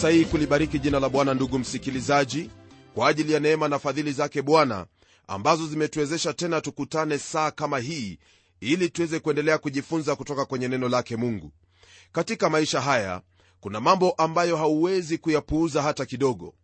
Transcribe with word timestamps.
Fursa 0.00 0.24
kulibariki 0.30 0.78
jina 0.78 1.00
la 1.00 1.08
bwana 1.08 1.34
ndugu 1.34 1.58
msikilizaji 1.58 2.50
kwa 2.94 3.08
ajili 3.08 3.32
ya 3.32 3.40
neema 3.40 3.68
na 3.68 3.78
fadhili 3.78 4.12
zake 4.12 4.42
bwana 4.42 4.86
ambazo 5.28 5.66
zimetuwezesha 5.66 6.32
tena 6.32 6.60
tukutane 6.60 7.18
saa 7.18 7.50
kama 7.50 7.78
hii 7.78 8.18
ili 8.60 8.90
tuweze 8.90 9.20
kuendelea 9.20 9.58
kujifunza 9.58 10.16
kutoka 10.16 10.44
kwenye 10.44 10.68
neno 10.68 10.88
lake 10.88 11.16
mungu. 11.16 11.52
Katika 12.12 12.50
maisha 12.50 12.80
haya 12.80 13.22
kuna 13.60 13.80
mambo 13.80 14.10
ambayo 14.10 14.56
hauwezi 14.56 15.18
kuyapuuza 15.18 15.82
hata 15.82 16.06
kidogo. 16.06 16.54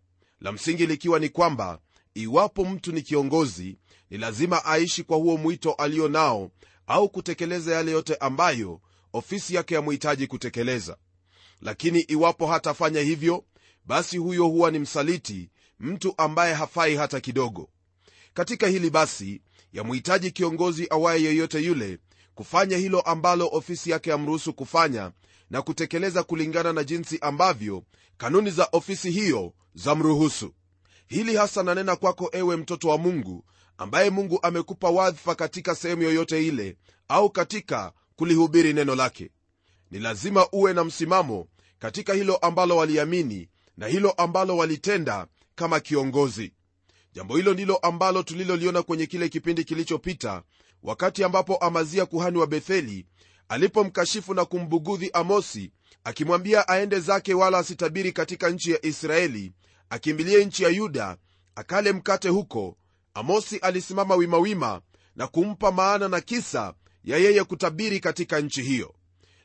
La 0.40 0.52
msingi 0.52 0.86
likiwa 0.86 1.18
ni 1.18 1.28
kwamba 1.28 1.78
iwapo 2.14 2.64
mtu 2.64 2.92
ni 2.92 3.02
kiongozi 3.02 3.78
ni 4.10 4.18
lazima 4.18 4.64
aishi 4.64 5.04
kwa 5.04 5.16
huo 5.16 5.36
mwito 5.36 5.72
alio 5.72 6.08
nao 6.08 6.50
au 6.86 7.08
kutekeleza 7.08 7.74
yale 7.74 7.90
yote 7.92 8.16
ambayo 8.16 8.80
ofisi 9.12 9.54
yake 9.54 9.74
yamhitaji 9.74 10.26
kutekeleza 10.26 10.96
lakini 11.62 12.00
iwapo 12.00 12.46
hatafanya 12.46 13.00
hivyo 13.00 13.44
basi 13.84 14.18
huyo 14.18 14.46
huwa 14.46 14.70
ni 14.70 14.78
msaliti 14.78 15.50
mtu 15.80 16.14
ambaye 16.16 16.54
hafai 16.54 16.96
hata 16.96 17.20
kidogo. 17.20 17.68
Katika 18.34 18.66
hili 18.66 18.90
basi 18.90 19.42
yamhitaji 19.72 20.30
kiongozi 20.30 20.86
awaye 20.90 21.22
yeyote 21.22 21.58
yule 21.60 21.98
kufanya 22.34 22.76
hilo 22.76 23.00
ambalo 23.00 23.48
ofisi 23.52 23.90
yake 23.90 24.10
yamruhusu 24.10 24.52
kufanya 24.54 25.12
na 25.50 25.62
kutekeleza 25.62 26.22
kulingana 26.22 26.72
na 26.72 26.84
jinsi 26.84 27.18
ambavyo 27.20 27.82
kanuni 28.16 28.50
za 28.50 28.68
ofisi 28.72 29.10
hiyo 29.10 29.52
zamruhusu. 29.74 30.54
Hili 31.06 31.36
hasa 31.36 31.62
nanena 31.62 31.96
kwako 31.96 32.28
ewe 32.32 32.56
mtoto 32.56 32.88
wa 32.88 32.98
mungu 32.98 33.44
ambaye 33.78 34.10
mungu 34.10 34.38
amekupa 34.42 34.90
wadhifa 34.90 35.34
katika 35.34 35.74
sehemu 35.74 36.02
yoyote 36.02 36.46
ile 36.46 36.76
au 37.08 37.30
katika 37.30 37.92
kulihubiri 38.16 38.72
neno 38.72 38.94
lake. 38.94 39.30
Ni 39.90 39.98
lazima 39.98 40.48
uwe 40.52 40.72
na 40.72 40.84
msimamo 40.84 41.48
katika 41.82 42.14
hilo 42.14 42.36
ambalo 42.36 42.76
waliamini 42.76 43.48
na 43.76 43.86
hilo 43.86 44.10
ambalo 44.10 44.56
walitenda 44.56 45.26
kama 45.54 45.80
kiongozi. 45.80 46.52
Jambo 47.12 47.36
hilo 47.36 47.54
ndilo 47.54 47.76
ambalo 47.76 48.22
tuliloliona 48.22 48.82
kwenye 48.82 49.06
kile 49.06 49.28
kipindi 49.28 49.64
kilichopita 49.64 50.42
wakati 50.82 51.24
ambapo 51.24 51.56
amazia 51.56 52.06
kuhani 52.06 52.38
wa 52.38 52.46
betheli 52.46 53.06
alipomkashifu 53.48 54.34
na 54.34 54.44
kumbugudhi 54.44 55.10
amosi 55.12 55.72
akimwambia 56.04 56.68
aende 56.68 57.00
zake 57.00 57.34
wala 57.34 57.58
asitabiri 57.58 58.12
katika 58.12 58.50
nchi 58.50 58.70
ya 58.70 58.86
israeli 58.86 59.52
akimbilie 59.90 60.44
nchi 60.44 60.62
ya 60.62 60.68
yuda 60.68 61.16
akale 61.54 61.92
mkate 61.92 62.28
huko 62.28 62.76
amosi 63.14 63.56
alisimama 63.58 64.14
wimawima 64.14 64.80
na 65.16 65.26
kumpa 65.26 65.72
maana 65.72 66.08
na 66.08 66.20
kisa 66.20 66.74
ya 67.04 67.18
yeye 67.18 67.44
kutabiri 67.44 68.00
katika 68.00 68.40
nchi 68.40 68.62
hiyo 68.62 68.94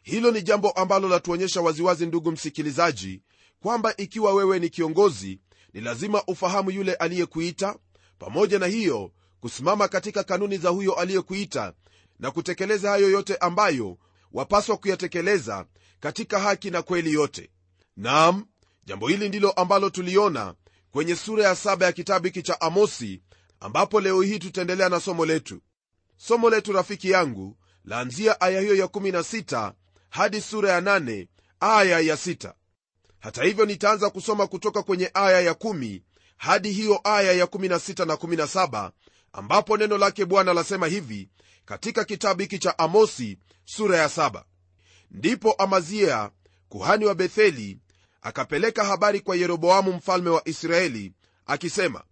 hilo 0.08 0.32
ni 0.32 0.42
jambo 0.42 0.72
ambalo 0.72 1.10
latuonyesha 1.10 1.62
waziwazi 1.62 2.06
ndugu 2.06 2.32
msikilizaji 2.32 3.22
kwamba 3.60 3.98
ikiwa 3.98 4.34
wewe 4.34 4.60
ni 4.60 4.70
kiongozi 4.70 5.40
ni 5.74 5.82
lazima 5.82 6.24
ufahamu 6.28 6.72
yule 6.72 6.94
aliyekuita 6.94 7.76
pamoja 8.20 8.60
na 8.60 8.66
hiyo 8.66 9.12
kusimama 9.40 9.88
katika 9.88 10.24
kanuni 10.24 10.58
za 10.58 10.70
huyo 10.70 10.94
aliyekuita 10.94 11.74
na 12.20 12.32
kutekeleza 12.32 12.90
hayo 12.90 13.10
yote 13.10 13.36
ambayo 13.36 13.98
wapaswa 14.32 14.78
kuyatekeleza 14.78 15.66
katika 16.00 16.40
haki 16.40 16.70
na 16.72 16.82
kweli 16.82 17.14
yote. 17.14 17.50
Nam 17.98 18.46
jambo 18.86 19.08
hili 19.08 19.30
ndilo 19.30 19.52
ambalo 19.52 19.90
tuliona 19.90 20.56
kwenye 20.92 21.16
sura 21.16 21.44
ya 21.44 21.56
saba 21.56 21.86
ya 21.86 21.92
kitabu 21.92 22.26
hiki 22.26 22.42
cha 22.42 22.62
amosi 22.62 23.22
ambapo 23.60 24.02
leo 24.02 24.22
hii 24.22 24.40
tutaendelea 24.40 24.90
na 24.90 25.00
somo 25.00 25.26
letu. 25.26 25.62
Somo 26.18 26.50
letu 26.50 26.72
rafiki 26.74 27.10
yangu 27.10 27.58
laanzia 27.86 28.42
aya 28.42 28.62
hiyo 28.62 28.76
ya 28.76 28.86
16 28.86 29.74
hadi 30.10 30.42
sura 30.42 30.72
ya 30.72 30.82
nane 30.82 31.28
aya 31.60 32.00
ya 32.00 32.16
6 32.16 32.54
hata 33.20 33.44
hivyo 33.44 33.66
nitaanza 33.66 34.10
kusoma 34.10 34.48
kutoka 34.48 34.84
kwenye 34.84 35.12
aya 35.14 35.42
ya 35.42 35.52
1 35.54 36.02
hadi 36.38 36.72
hiyo 36.72 37.02
aya 37.04 37.32
ya 37.34 37.46
16 37.46 38.06
na 38.06 38.14
17 38.14 38.92
ambapo 39.34 39.78
neno 39.78 39.98
lake 39.98 40.26
bwana 40.26 40.54
lasema 40.54 40.88
hivi 40.88 41.30
katika 41.66 42.04
kitabu 42.04 42.42
hiki 42.42 42.60
cha 42.60 42.80
amosi 42.80 43.38
sura 43.66 43.98
ya 43.98 44.08
7 44.08 44.44
ndipo 45.12 45.52
amazia 45.52 46.32
kuhani 46.70 47.06
wa 47.06 47.16
betheli 47.16 47.78
akapeleka 48.22 48.86
habari 48.86 49.20
kwa 49.20 49.36
yeroboamu 49.36 49.94
mfalme 49.94 50.30
wa 50.30 50.48
israeli 50.48 51.14
akisema 51.46 52.04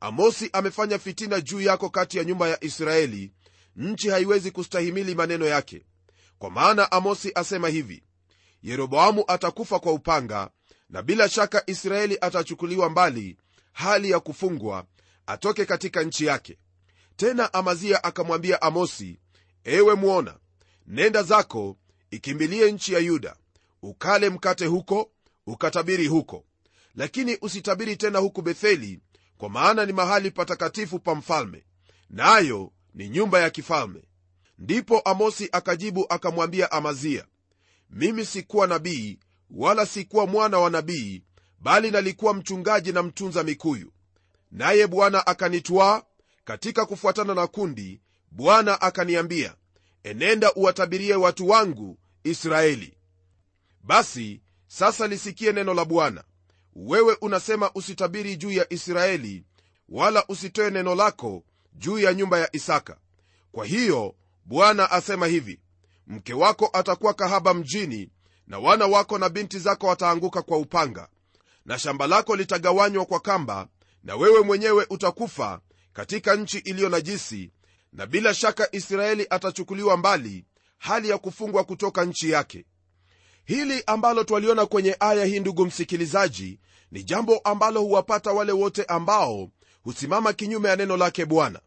amosi 0.00 0.50
amefanya 0.52 0.98
fitina 0.98 1.40
juu 1.40 1.60
yako 1.60 1.90
kati 1.90 2.18
ya 2.18 2.24
nyumba 2.24 2.48
ya 2.48 2.64
israeli. 2.64 3.32
Nchi 3.76 4.08
haiwezi 4.08 4.50
kustahimili 4.50 5.14
maneno 5.14 5.46
yake 5.46 5.84
kwa 6.38 6.50
maana 6.50 6.92
amosi 6.92 7.32
asema 7.34 7.68
hivi 7.68 8.02
yeroboamu 8.62 9.24
atakufa 9.28 9.78
kwa 9.78 9.92
upanga 9.92 10.50
na 10.90 11.02
bila 11.02 11.28
shaka 11.28 11.62
israeli 11.66 12.18
atachukuliwa 12.20 12.90
mbali 12.90 13.36
hali 13.72 14.10
ya 14.10 14.20
kufungwa 14.20 14.84
atoke 15.26 15.64
katika 15.64 16.02
nchi 16.02 16.24
yake. 16.26 16.58
Tena 17.16 17.52
amazia 17.54 18.04
akamwambia 18.04 18.62
amosi 18.62 19.18
ewe 19.64 19.94
mwona 19.94 20.38
nenda 20.86 21.22
zako 21.22 21.76
ikimbilie 22.10 22.72
nchi 22.72 22.92
ya 22.92 22.98
yuda 22.98 23.36
ukale 23.82 24.30
mkate 24.30 24.66
huko 24.66 25.10
ukatabiri 25.46 26.06
huko. 26.06 26.44
Lakini 26.94 27.38
usitabiri 27.42 27.96
tena 27.96 28.18
huku 28.18 28.42
betheli 28.42 29.00
kwa 29.38 29.48
maana 29.48 29.86
ni 29.86 29.92
mahali 29.92 30.30
patakatifu 30.30 30.98
pa 30.98 31.14
mfalme 31.14 31.64
nayo 32.10 32.72
ni 32.94 33.08
nyumba 33.08 33.40
ya 33.40 33.50
kifalme 33.50 34.02
ndipo 34.58 35.00
amosi 35.00 35.48
akajibu 35.52 36.06
akamwambia 36.08 36.72
amazia 36.72 37.24
mimi 37.90 38.26
sikuwa 38.26 38.66
nabii 38.66 39.18
wala 39.50 39.86
sikuwa 39.86 40.26
mwana 40.26 40.58
wa 40.58 40.70
nabii 40.70 41.22
bali 41.60 41.90
nalikuwa 41.90 42.34
mchungaji 42.34 42.92
na 42.92 43.02
mtunza 43.02 43.42
mikuyu. 43.42 43.92
Naye 44.50 44.86
bwana 44.86 45.26
akanitwaa 45.26 46.02
katika 46.44 46.86
kufuatana 46.86 47.34
na 47.34 47.46
kundi 47.46 48.00
bwana 48.30 48.80
akaniambia 48.80 49.54
enenda 50.02 50.52
uwatabirie 50.54 51.14
watu 51.14 51.48
wangu 51.48 51.98
israeli. 52.24 52.94
Basi 53.82 54.40
sasa 54.66 55.06
lisikie 55.06 55.52
neno 55.52 55.74
la 55.74 55.84
bwana. 55.84 56.24
Wewe 56.76 57.16
unasema 57.20 57.70
usitabiri 57.74 58.36
juu 58.36 58.50
ya 58.50 58.72
israeli 58.72 59.44
wala 59.88 60.24
usitoe 60.28 60.70
neno 60.70 60.94
lako 60.94 61.44
juu 61.74 61.98
ya 61.98 62.14
nyumba 62.14 62.38
ya 62.38 62.56
isaka. 62.56 62.96
Kwa 63.52 63.66
hiyo 63.66 64.14
bwana 64.48 64.90
asema 64.90 65.26
hivi 65.26 65.60
mke 66.06 66.34
wako 66.34 66.70
atakuwa 66.72 67.14
kahaba 67.14 67.54
mjini 67.54 68.10
na 68.46 68.58
wana 68.58 68.86
wako 68.86 69.18
na 69.18 69.28
binti 69.28 69.58
zako 69.58 69.86
wataanguka 69.86 70.42
kwa 70.42 70.58
upanga 70.58 71.08
na 71.64 71.78
shamba 71.78 72.06
lako 72.06 72.36
litagawanywa 72.36 73.04
kwa 73.06 73.20
kamba 73.20 73.68
na 74.04 74.16
wewe 74.16 74.40
mwenyewe 74.40 74.86
utakufa 74.90 75.60
katika 75.92 76.36
nchi 76.36 76.58
iliyo 76.58 76.88
najisi 76.88 77.50
na 77.92 78.06
bila 78.06 78.34
shaka 78.34 78.68
israeli 78.72 79.26
atachukuliwa 79.30 79.96
mbali 79.96 80.44
hali 80.78 81.08
ya 81.08 81.18
kufungwa 81.18 81.64
kutoka 81.64 82.04
nchi 82.04 82.30
yake. 82.30 82.64
Hili 83.44 83.82
ambalo 83.86 84.24
twaliona 84.24 84.66
kwenye 84.66 84.96
aya 85.00 85.24
hii 85.24 85.40
ndugu 85.40 85.66
msikilizaji 85.66 86.60
ni 86.90 87.04
jambo 87.04 87.38
ambalo 87.38 87.80
huwapata 87.80 88.32
wale 88.32 88.52
wote 88.52 88.84
ambao 88.84 89.50
husimama 89.82 90.32
kinyume 90.32 90.68
ya 90.68 90.76
neno 90.76 90.96
lake 90.96 91.24
bwana. 91.24 91.60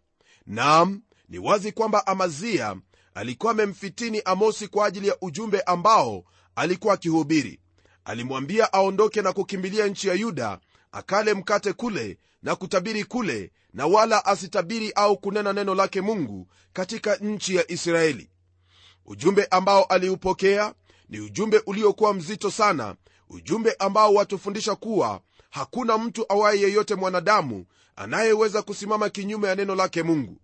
Nam 0.46 1.02
ni 1.32 1.40
wazi 1.40 1.72
kwamba 1.72 2.08
amazia 2.08 2.76
alikuwa 3.14 3.52
amemfitini 3.52 4.22
amosi 4.26 4.68
kwa 4.68 4.86
ajili 4.86 5.08
ya 5.08 5.18
ujumbe 5.22 5.62
ambao 5.62 6.24
alikuwa 6.56 6.94
akihubiri. 6.94 7.60
Alimwambia 8.06 8.74
aondoke 8.74 9.22
na 9.22 9.34
kukimbilia 9.34 9.88
nchi 9.88 10.08
ya 10.08 10.14
yuda 10.14 10.60
akale 10.92 11.34
mkate 11.34 11.74
kule 11.74 12.18
na 12.44 12.56
kutabiri 12.56 13.06
kule 13.06 13.52
na 13.74 13.86
wala 13.88 14.26
asitabiri 14.26 14.92
au 14.92 15.18
kunena 15.18 15.54
neno 15.54 15.76
lake 15.76 16.02
mungu 16.02 16.48
katika 16.74 17.16
nchi 17.16 17.56
ya 17.56 17.72
israeli. 17.72 18.30
Ujumbe 19.06 19.46
ambao 19.52 19.84
aliupokea 19.84 20.74
ni 21.10 21.20
ujumbe 21.20 21.62
uliokuwa 21.66 22.14
mzito 22.14 22.52
sana 22.52 22.96
ujumbe 23.30 23.76
ambao 23.80 24.14
watufundisha 24.14 24.76
kuwa 24.76 25.22
hakuna 25.50 25.98
mtu 25.98 26.26
awaye 26.30 26.62
yeyote 26.62 26.96
mwanadamu 26.96 27.66
anayeweza 27.96 28.62
kusimama 28.62 29.10
kinyume 29.10 29.48
ya 29.48 29.56
neno 29.56 29.76
lake 29.76 30.04
mungu 30.04 30.38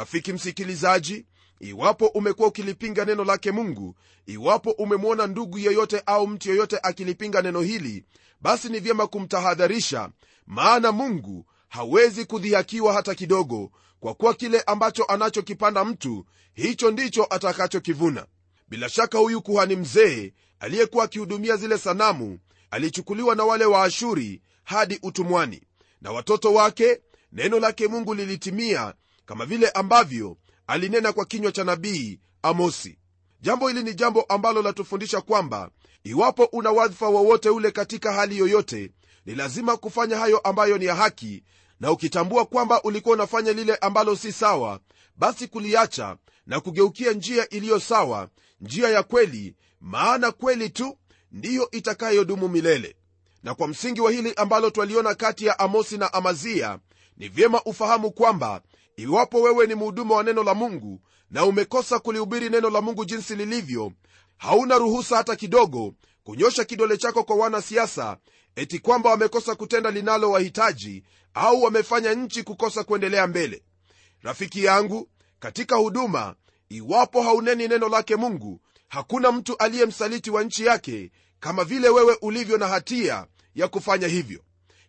rafiki 0.00 0.32
msikilizaji 0.32 1.26
iwapo 1.60 2.06
umekuwa 2.06 2.48
ukilipinga 2.48 3.04
neno 3.04 3.24
lake 3.24 3.52
mungu 3.52 3.94
iwapo 4.26 4.70
umemwona 4.70 5.26
ndugu 5.26 5.58
yeyote 5.58 6.02
au 6.06 6.26
mtu 6.26 6.48
yeyote 6.50 6.78
akilipinga 6.82 7.42
neno 7.42 7.60
hili 7.60 8.04
basi 8.40 8.68
ni 8.68 8.80
vyema 8.80 9.06
kumtahadharisha 9.06 10.10
maana 10.46 10.92
mungu 10.92 11.46
hawezi 11.68 12.24
kudhihakiwa 12.24 12.92
hata 12.92 13.14
kidogo 13.14 13.70
kwa 14.00 14.14
kuwa 14.14 14.34
kile 14.34 14.60
ambacho 14.60 15.04
anachokipanda 15.04 15.84
mtu 15.84 16.26
hicho 16.54 16.90
ndicho 16.90 17.26
atakachokivuna. 17.30 18.26
Bila 18.68 18.88
shaka 18.88 19.18
huyu 19.18 19.42
kuhani 19.42 19.76
mzee 19.76 20.32
aliyekuwa 20.60 21.04
akihudumia 21.04 21.56
zile 21.56 21.78
sanamu 21.78 22.38
alichukuliwa 22.70 23.34
na 23.34 23.44
wale 23.44 23.64
waashuri 23.64 24.42
hadi 24.64 24.98
utumwani. 25.02 25.62
Na 26.00 26.12
watoto 26.12 26.54
wake 26.54 27.00
neno 27.32 27.60
lake 27.60 27.88
mungu 27.88 28.14
lilitimia 28.14 28.94
kama 29.30 29.46
vile 29.46 29.68
ambavyo 29.68 30.36
alinena 30.66 31.12
kwa 31.12 31.24
kinywa 31.24 31.52
cha 31.52 31.64
nabii 31.64 32.20
amosi. 32.42 32.98
Jambo 33.40 33.68
hili 33.68 33.82
ni 33.82 33.94
jambo 33.94 34.22
ambalo 34.22 34.62
latufundisha 34.62 35.20
kwamba 35.20 35.70
iwapo 36.04 36.44
una 36.44 36.70
wadhifa 36.70 37.08
wowote 37.08 37.48
ule 37.50 37.70
katika 37.70 38.12
hali 38.12 38.38
yoyote 38.38 38.90
ni 39.26 39.34
lazima 39.34 39.76
kufanya 39.76 40.16
hayo 40.16 40.38
ambayo 40.38 40.78
ni 40.78 40.84
ya 40.84 40.94
haki 40.94 41.44
na 41.80 41.90
ukitambua 41.92 42.44
kwamba 42.46 42.82
ulikuwa 42.82 43.14
unafanya 43.14 43.52
lile 43.52 43.76
ambalo 43.76 44.16
si 44.16 44.32
sawa 44.32 44.80
basi 45.16 45.48
kuliacha 45.48 46.16
na 46.46 46.60
kugeukia 46.60 47.12
njia 47.12 47.48
iliyo 47.48 47.80
sawa 47.80 48.28
njia 48.60 48.88
ya 48.88 49.02
kweli 49.02 49.54
maana 49.80 50.32
kweli 50.32 50.70
tu 50.70 50.98
ndiyo 51.32 51.70
itakayodumu 51.70 52.48
milele. 52.48 52.96
Na 53.42 53.54
kwa 53.54 53.68
msingi 53.68 54.00
wa 54.00 54.10
hili 54.10 54.34
ambalo 54.34 54.70
twaliona 54.70 55.14
kati 55.14 55.46
ya 55.46 55.58
amosi 55.58 55.98
na 55.98 56.12
amazia 56.12 56.78
ni 57.16 57.28
vyema 57.28 57.62
ufahamu 57.64 58.10
kwamba 58.10 58.62
iwapo 59.02 59.40
wewe 59.42 59.66
ni 59.66 59.74
mhuduma 59.74 60.14
wa 60.14 60.22
neno 60.22 60.42
la 60.42 60.54
mungu 60.54 61.00
na 61.30 61.44
umekosa 61.44 61.98
kulihubiri 61.98 62.50
neno 62.50 62.70
la 62.70 62.80
mungu 62.80 63.04
jinsi 63.04 63.36
lilivyo 63.36 63.92
hauna 64.36 64.78
ruhusa 64.78 65.16
hata 65.16 65.36
kidogo 65.36 65.94
kunyosha 66.24 66.64
kidole 66.64 66.96
chako 66.96 67.24
kwa 67.24 67.36
wanasiasa 67.36 68.16
eti 68.56 68.78
kwamba 68.78 69.10
wamekosa 69.10 69.54
kutenda 69.54 69.90
linalowahitaji 69.90 71.02
au 71.34 71.62
wamefanya 71.62 72.14
nchi 72.14 72.42
kukosa 72.42 72.84
kuendelea 72.84 73.26
mbele. 73.26 73.62
Rafiki 74.22 74.64
yangu 74.64 75.08
katika 75.38 75.76
huduma 75.76 76.34
iwapo 76.68 77.22
hauneni 77.22 77.68
neno 77.68 77.88
lake 77.88 78.16
mungu 78.16 78.60
hakuna 78.88 79.32
mtu 79.32 79.56
aliye 79.56 79.86
msaliti 79.86 80.30
wa 80.30 80.42
nchi 80.44 80.64
yake 80.66 81.10
kama 81.40 81.64
vile 81.64 81.88
wewe 81.88 82.18
ulivyo 82.22 82.58
na 82.58 82.68
hatia 82.68 83.26
ya 83.54 83.68
kufanya 83.68 84.08
hivyo 84.08 84.40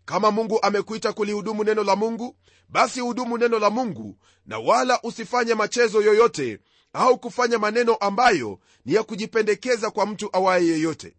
kama 0.06 0.32
mungu 0.32 0.60
amekuita 0.62 1.14
kulihudumu 1.14 1.64
neno 1.64 1.84
la 1.84 1.96
mungu 1.96 2.36
basi 2.70 3.00
hudumu 3.00 3.38
neno 3.38 3.60
la 3.60 3.70
mungu 3.70 4.18
na 4.46 4.60
wala 4.60 5.00
usifanye 5.04 5.54
machezo 5.54 6.02
yoyote 6.02 6.60
au 6.94 7.18
kufanya 7.20 7.60
maneno 7.60 7.96
ambayo 7.96 8.60
ni 8.86 8.94
ya 8.94 9.04
kujipendekeza 9.04 9.92
kwa 9.92 10.06
mtu 10.06 10.30
awaye 10.34 10.68
yeyote. 10.68 11.16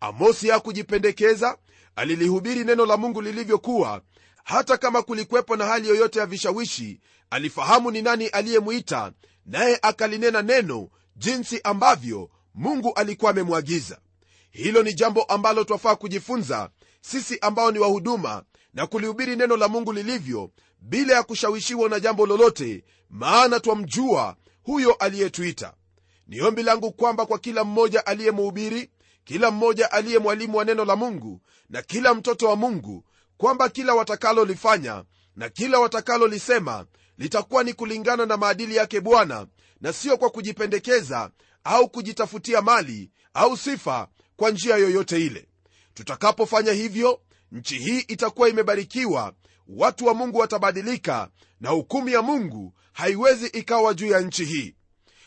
Amosi 0.00 0.48
hakujipendekeza 0.48 1.58
alilihubiri 1.96 2.64
neno 2.64 2.86
la 2.86 2.96
mungu 2.96 3.22
lilivyokuwa 3.22 4.02
hata 4.44 4.76
kama 4.76 5.02
kulikwepo 5.02 5.56
na 5.56 5.64
hali 5.66 5.88
yoyote 5.88 6.18
ya 6.18 6.26
vishawishi 6.26 7.00
alifahamu 7.30 7.90
ni 7.90 8.02
nani 8.02 8.26
aliyemwita 8.26 9.12
naye 9.46 9.78
akalinena 9.82 10.42
neno 10.42 10.88
jinsi 11.16 11.60
ambavyo 11.64 12.30
mungu 12.54 12.92
alikuwa 12.94 13.30
amemwagiza 13.30 13.98
hilo 14.50 14.82
ni 14.82 14.94
jambo 14.94 15.22
ambalo 15.22 15.64
twafaa 15.64 15.96
kujifunza 15.96 16.70
sisi 17.00 17.38
ambao 17.40 17.70
ni 17.72 17.78
wahuduma 17.78 18.42
na 18.74 18.86
kulihubiri 18.86 19.36
neno 19.36 19.56
la 19.56 19.68
mungu 19.68 19.92
lilivyo 19.92 20.50
bila 20.80 21.14
ya 21.14 21.22
kushawishiwa 21.22 21.88
na 21.88 22.00
jambo 22.00 22.26
lolote 22.26 22.84
maana 23.10 23.60
twamjua 23.60 24.36
huyo 24.62 24.92
aliyetuita. 24.92 25.74
Ni 26.26 26.40
ombi 26.40 26.62
langu 26.62 26.92
kwamba 26.92 27.26
kwa 27.26 27.38
kila 27.38 27.64
mmoja 27.64 28.06
aliyemhubiri 28.06 28.90
kila 29.24 29.50
mmoja 29.50 29.92
aliye 29.92 30.18
mwalimu 30.18 30.56
wa 30.58 30.64
neno 30.64 30.84
la 30.84 30.96
mungu 30.96 31.40
na 31.70 31.82
kila 31.82 32.14
mtoto 32.14 32.48
wa 32.48 32.56
mungu 32.56 33.04
kwamba 33.36 33.68
kila 33.68 33.94
watakalolifanya 33.94 35.04
na 35.36 35.48
kila 35.48 35.78
watakalolisema 35.78 36.86
litakuwa 37.18 37.64
ni 37.64 37.72
kulingana 37.72 38.26
na 38.26 38.36
maadili 38.36 38.76
yake 38.76 39.00
bwana 39.00 39.46
na 39.80 39.92
sio 39.92 40.16
kwa 40.16 40.30
kujipendekeza 40.30 41.30
au 41.64 41.88
kujitafutia 41.88 42.62
mali 42.62 43.10
au 43.34 43.56
sifa 43.56 44.08
kwa 44.36 44.50
njia 44.50 44.76
yoyote 44.76 45.26
ile. 45.26 45.48
Tutakapofanya 45.94 46.72
hivyo 46.72 47.20
nchi 47.52 47.78
hii 47.78 47.98
itakuwa 48.00 48.48
imebarikiwa 48.48 49.32
watu 49.68 50.06
wa 50.06 50.14
mungu 50.14 50.38
watabadilika 50.38 51.28
na 51.60 51.70
hukumu 51.70 52.08
ya 52.08 52.22
mungu 52.22 52.72
haiwezi 52.92 53.46
ikawa 53.46 53.94
juu 53.94 54.06
ya 54.06 54.20
nchi 54.20 54.44
hii. 54.44 54.74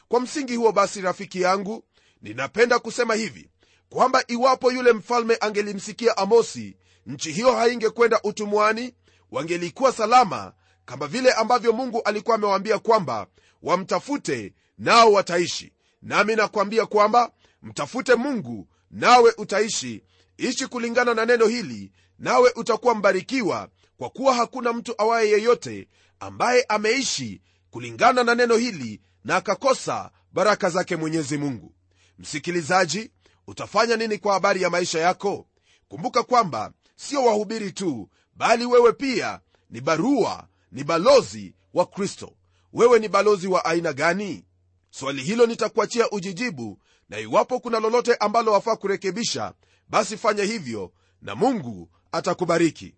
Kwa 0.07 0.19
msingi 0.19 0.55
huo 0.55 0.71
basi 0.71 1.01
rafiki 1.01 1.41
yangu 1.41 1.83
ninapenda 2.21 2.79
kusema 2.79 3.15
hivi 3.15 3.49
kwamba 3.89 4.23
iwapo 4.27 4.71
yule 4.71 4.93
mfalme 4.93 5.37
angelimsikia 5.41 6.17
amosi 6.17 6.77
nchi 7.05 7.31
hiyo 7.31 7.55
haingekwenda 7.55 8.21
utumwani 8.23 8.93
wangelikuwa 9.31 9.91
salama 9.91 10.53
kama 10.85 11.07
vile 11.07 11.31
ambavyo 11.33 11.73
mungu 11.73 12.01
alikuwa 12.01 12.35
amewaambia 12.35 12.79
kwamba 12.79 13.27
wamtafute 13.63 14.53
nao 14.77 15.11
wataishi. 15.11 15.73
Nami 16.01 16.35
nakwambia 16.35 16.85
kwamba 16.85 17.31
mtafute 17.63 18.15
mungu 18.15 18.67
nawe 18.91 19.33
utaishi. 19.37 20.03
Ishi 20.37 20.67
kulingana 20.67 21.13
na 21.13 21.25
neno 21.25 21.47
hili 21.47 21.91
nawe 22.19 22.51
utakuwa 22.55 22.95
mbarikiwa 22.95 23.69
kwa 23.97 24.09
kuwa 24.09 24.33
hakuna 24.35 24.73
mtu 24.73 24.95
awaye 24.97 25.29
yeyote 25.29 25.87
ambaye 26.19 26.63
ameishi 26.69 27.41
kulingana 27.69 28.23
na 28.23 28.35
neno 28.35 28.55
hili 28.57 29.01
na 29.23 29.35
akakosa 29.35 30.11
baraka 30.33 30.69
zake 30.69 30.95
mwenyezi 30.95 31.37
mungu. 31.37 31.73
Msikilizaji 32.19 33.11
utafanya 33.47 33.95
nini 33.95 34.17
kwa 34.17 34.33
habari 34.33 34.61
ya 34.61 34.69
maisha 34.69 34.99
yako? 34.99 35.47
Kumbuka 35.87 36.23
kwamba 36.23 36.71
sio 36.95 37.23
wahubiri 37.25 37.71
tu 37.71 38.09
bali 38.35 38.65
wewe 38.65 38.93
pia 38.93 39.39
ni 39.69 39.81
barua 39.81 40.47
ni 40.71 40.83
balozi 40.83 41.55
wa 41.73 41.85
kristo. 41.85 42.33
Wewe 42.73 42.99
ni 42.99 43.07
balozi 43.07 43.47
wa 43.47 43.65
aina 43.65 43.93
gani? 43.93 44.45
Swali 44.89 45.21
hilo 45.23 45.45
nitakuachia 45.45 46.09
ujijibu 46.11 46.79
na 47.09 47.19
iwapo 47.19 47.59
kuna 47.59 47.79
lolote 47.79 48.15
ambalo 48.15 48.51
wafaa 48.51 48.75
kurekebisha 48.75 49.53
basi 49.89 50.17
fanya 50.17 50.43
hivyo 50.43 50.91
na 51.21 51.35
mungu 51.35 51.89
atakubariki. 52.11 52.95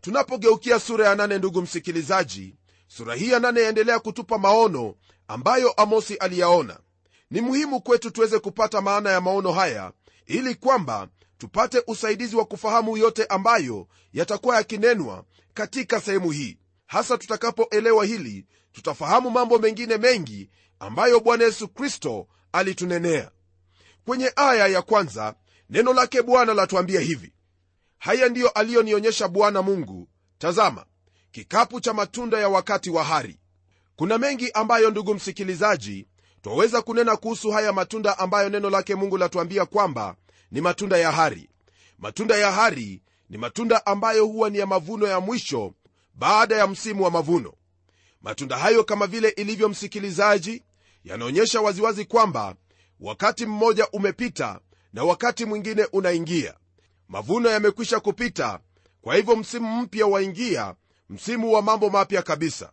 Tunapogeukia 0.00 0.80
sura 0.80 1.08
ya 1.08 1.14
nane 1.14 1.38
ndugu 1.38 1.62
msikilizaji 1.62 2.54
sura 2.88 3.14
hii 3.14 3.30
ya 3.30 3.40
nane 3.40 3.60
yaendelea 3.60 3.98
kutupa 3.98 4.38
maono 4.38 4.94
ambayo 5.28 5.70
amosi 5.72 6.14
aliyaona. 6.16 6.80
Ni 7.30 7.40
muhimu 7.40 7.80
kwetu 7.80 8.10
tuweze 8.10 8.38
kupata 8.38 8.80
maana 8.80 9.10
ya 9.10 9.20
maono 9.20 9.52
haya 9.52 9.92
ili 10.26 10.54
kwamba 10.54 11.08
tupate 11.38 11.82
usaidizi 11.86 12.36
wa 12.36 12.44
kufahamu 12.44 12.96
yote 12.96 13.24
ambayo 13.24 13.86
yatakuwa 14.12 14.56
yakinenwa 14.56 15.24
katika 15.54 16.00
sehemu 16.00 16.30
hii. 16.30 16.58
Hasa 16.86 17.18
tutakapoelewa 17.18 18.04
hili 18.04 18.46
tutafahamu 18.72 19.30
mambo 19.30 19.58
mengine 19.58 19.96
mengi 19.96 20.50
ambayo 20.80 21.20
bwana 21.20 21.44
yesu 21.44 21.68
kristo 21.68 22.26
alitunenea 22.52 23.30
kwenye 24.04 24.32
aya 24.36 24.66
ya 24.66 24.82
kwanza 24.82 25.34
neno 25.70 25.92
lake 25.92 26.22
bwana 26.22 26.54
latuambia 26.54 27.00
hivi. 27.00 27.32
Haya 27.98 28.28
ndiyo 28.28 28.48
aliyonionyesha 28.48 29.28
bwana 29.28 29.62
mungu. 29.62 30.08
Tazama 30.38 30.84
kikapu 31.30 31.80
cha 31.80 31.92
matunda 31.94 32.38
ya 32.38 32.48
wakati 32.48 32.90
wa 32.90 33.04
hari. 33.04 33.38
Kuna 33.96 34.18
mengi 34.18 34.50
ambayo 34.50 34.90
ndugu 34.90 35.14
msikilizaji 35.14 36.06
twaweza 36.42 36.82
kunena 36.82 37.16
kuhusu 37.16 37.50
haya 37.50 37.72
matunda 37.72 38.18
ambayo 38.18 38.48
neno 38.48 38.70
lake 38.70 38.94
mungu 38.94 39.18
latuambia 39.18 39.66
kwamba 39.66 40.16
ni 40.50 40.60
matunda 40.60 40.96
ya 40.98 41.12
hari. 41.12 41.48
Matunda 41.98 42.36
ya 42.36 42.52
hari 42.52 43.02
ni 43.30 43.38
matunda 43.38 43.86
ambayo 43.86 44.26
huwa 44.26 44.50
ni 44.50 44.58
ya 44.58 44.66
mavuno 44.66 45.06
ya 45.06 45.20
mwisho 45.20 45.72
baada 46.14 46.56
ya 46.56 46.66
msimu 46.66 47.04
wa 47.04 47.10
mavuno. 47.10 47.52
Matunda 48.22 48.56
hayo 48.58 48.84
kama 48.84 49.06
vile 49.06 49.28
ilivyo 49.28 49.68
msikilizaji 49.68 50.62
yanaonyesha 51.04 51.60
waziwazi 51.60 52.04
kwamba 52.04 52.54
wakati 53.00 53.46
mmoja 53.46 53.88
umepita 53.92 54.60
na 54.92 55.04
wakati 55.04 55.44
mwingine 55.44 55.84
unaingia. 55.92 56.54
Mavuno 57.08 57.50
yamekwisha 57.50 58.00
kupita 58.00 58.60
kwa 59.00 59.16
hivyo 59.16 59.36
msimu 59.36 59.82
mpya 59.82 60.06
waingia 60.06 60.74
msimu 61.08 61.52
wa 61.52 61.62
mambo 61.62 61.90
mapya 61.90 62.22
kabisa. 62.22 62.72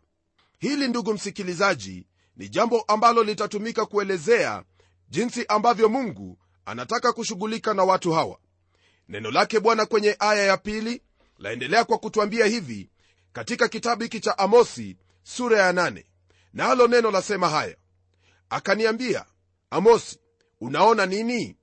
Hili 0.60 0.88
ndugu 0.88 1.14
msikilizaji 1.14 2.08
ni 2.38 2.50
jambo 2.50 2.82
ambalo 2.82 3.24
litatumika 3.24 3.86
kuelezea 3.86 4.64
jinsi 5.10 5.46
ambavyo 5.48 5.90
mungu 5.90 6.38
anataka 6.66 7.14
kushughulika 7.14 7.74
na 7.74 7.84
watu 7.84 8.12
hawa. 8.12 8.40
Neno 9.10 9.32
lake 9.32 9.60
bwana 9.60 9.86
kwenye 9.86 10.16
aya 10.20 10.44
ya 10.46 10.58
pili 10.58 11.02
laendelea 11.38 11.84
kwa 11.84 11.98
kutwambia 11.98 12.46
hivi 12.46 12.90
katika 13.34 13.68
kitabu 13.68 14.04
hiki 14.04 14.20
cha 14.20 14.38
amosi 14.38 14.98
sura 15.24 15.60
ya 15.62 15.74
nane. 15.74 16.06
Nalo 16.54 16.88
neno 16.88 17.12
lasema 17.12 17.50
haya 17.50 17.76
akaniambia 18.50 19.26
amosi 19.70 20.20
unaona 20.62 21.06
nini? 21.06 21.58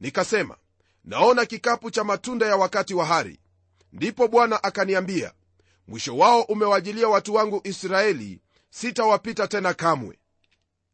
Nikasema 0.00 0.56
naona 1.04 1.46
kikapu 1.46 1.90
cha 1.90 2.04
matunda 2.04 2.46
ya 2.46 2.56
wakati 2.56 2.94
wa 2.94 3.04
hari. 3.06 3.40
Ndipo 3.92 4.28
bwana 4.28 4.62
akaniambia 4.64 5.32
mwisho 5.88 6.16
wao 6.16 6.42
umewajilia 6.42 7.08
watu 7.08 7.34
wangu 7.34 7.60
israeli 7.64 8.40
sitawapita 8.70 9.48
tena 9.48 9.74
kamwe. 9.74 10.18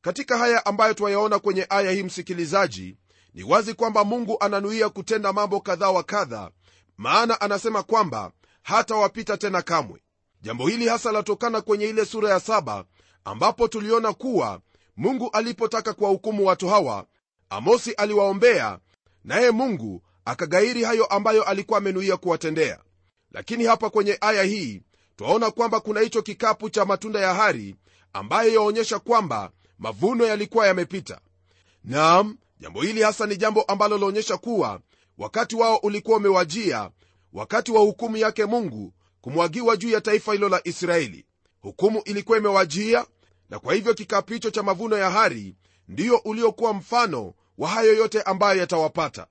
Katika 0.03 0.39
haya 0.39 0.67
ambayo 0.67 0.95
twayaona 0.95 1.39
kwenye 1.39 1.67
aya 1.69 1.91
hii 1.91 2.03
msikilizaji 2.03 2.97
ni 3.35 3.43
wazi 3.43 3.75
kwamba 3.75 4.05
mungu 4.05 4.37
ananuia 4.41 4.89
kutenda 4.89 5.33
mambo 5.33 5.61
kadha 5.61 5.91
wa 5.91 6.03
kadha 6.03 6.51
maana 6.97 7.41
anasema 7.41 7.83
kwamba 7.83 8.33
hatawapita 8.63 9.37
tena 9.37 9.63
kamwe. 9.63 10.03
Jambo 10.43 10.69
hili 10.69 10.89
hasa 10.89 11.13
latokana 11.13 11.61
kwenye 11.61 11.85
ile 11.89 12.05
sura 12.05 12.31
ya 12.31 12.41
saba 12.41 12.85
ambapo 13.25 13.69
tuliona 13.69 14.13
kuwa 14.13 14.61
mungu 14.97 15.31
alipotaka 15.33 15.93
kuwahukumu 15.93 16.47
watu 16.47 16.69
hawa 16.69 17.07
amosi 17.51 17.93
aliwaombea 17.93 18.79
naye 19.25 19.51
mungu 19.51 20.03
akagairi 20.25 20.85
hayo 20.85 21.05
ambayo 21.07 21.43
alikuwa 21.43 21.79
amenuia 21.79 22.17
kuwatendea. 22.17 22.79
Lakini 23.33 23.65
hapa 23.65 23.91
kwenye 23.91 24.19
aya 24.21 24.43
hii 24.43 24.83
twaona 25.17 25.51
kwamba 25.51 25.81
kuna 25.81 26.01
hicho 26.01 26.23
kikapu 26.23 26.71
cha 26.71 26.85
matunda 26.85 27.21
ya 27.21 27.35
hari 27.35 27.77
ambayo 28.13 28.53
yaonyesha 28.55 28.99
kwamba 28.99 29.51
mavuno 29.79 30.27
yalikuwa 30.27 30.67
yamepita. 30.67 31.21
Naam 31.85 32.39
jambo 32.61 32.83
hili 32.83 33.03
hasa 33.03 33.27
ni 33.27 33.37
jambo 33.37 33.63
ambalo 33.63 33.99
laonyesha 33.99 34.37
kuwa 34.37 34.81
wakati 35.19 35.57
wao 35.57 35.77
ulikuwa 35.77 36.17
umewajia 36.17 36.91
wakati 37.33 37.73
wa 37.73 37.81
hukumu 37.81 38.17
yake 38.17 38.45
mungu 38.45 38.93
kumwagiwa 39.21 39.77
juu 39.77 39.89
ya 39.91 40.01
taifa 40.01 40.33
hilo 40.33 40.49
la 40.49 40.61
israeli. 40.65 41.27
Hukumu 41.61 42.03
ilikuwa 42.05 42.39
imewajia 42.39 43.07
na 43.51 43.59
kwa 43.59 43.75
hivyo 43.75 43.95
kikapu 43.95 44.33
hicho 44.33 44.51
cha 44.51 44.63
mavuno 44.63 44.99
ya 44.99 45.11
hari 45.11 45.55
ndiyo 45.89 46.17
uliokuwa 46.17 46.73
mfano 46.75 47.35
wa 47.59 47.69
hayo 47.69 47.95
yote 47.95 48.23
ambayo 48.23 48.61
yatawapata. 48.61 49.27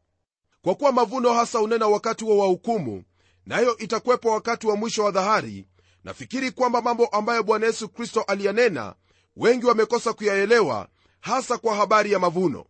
Kwa 0.62 0.75
kuwa 0.75 0.91
mavuno 0.91 1.34
hasa 1.34 1.60
unena 1.62 1.88
wakati 1.88 2.25
wa 2.25 2.36
wahukumu 2.38 3.03
nayo 3.45 3.77
itakwepwa 3.77 4.34
wakati 4.34 4.67
wa 4.67 4.75
mwisho 4.75 5.03
wa 5.03 5.12
dhahari 5.12 5.67
nafikiri 6.03 6.51
kwamba 6.51 6.81
mambo 6.81 7.05
ambayo 7.05 7.43
bwana 7.43 7.65
yesu 7.65 7.89
kristo 7.89 8.22
aliyanena 8.22 8.95
wengi 9.36 9.65
wamekosa 9.65 10.13
kuyaelewa 10.13 10.88
hasa 11.19 11.57
kwa 11.57 11.75
habari 11.75 12.12
ya 12.12 12.19
mavuno. 12.19 12.65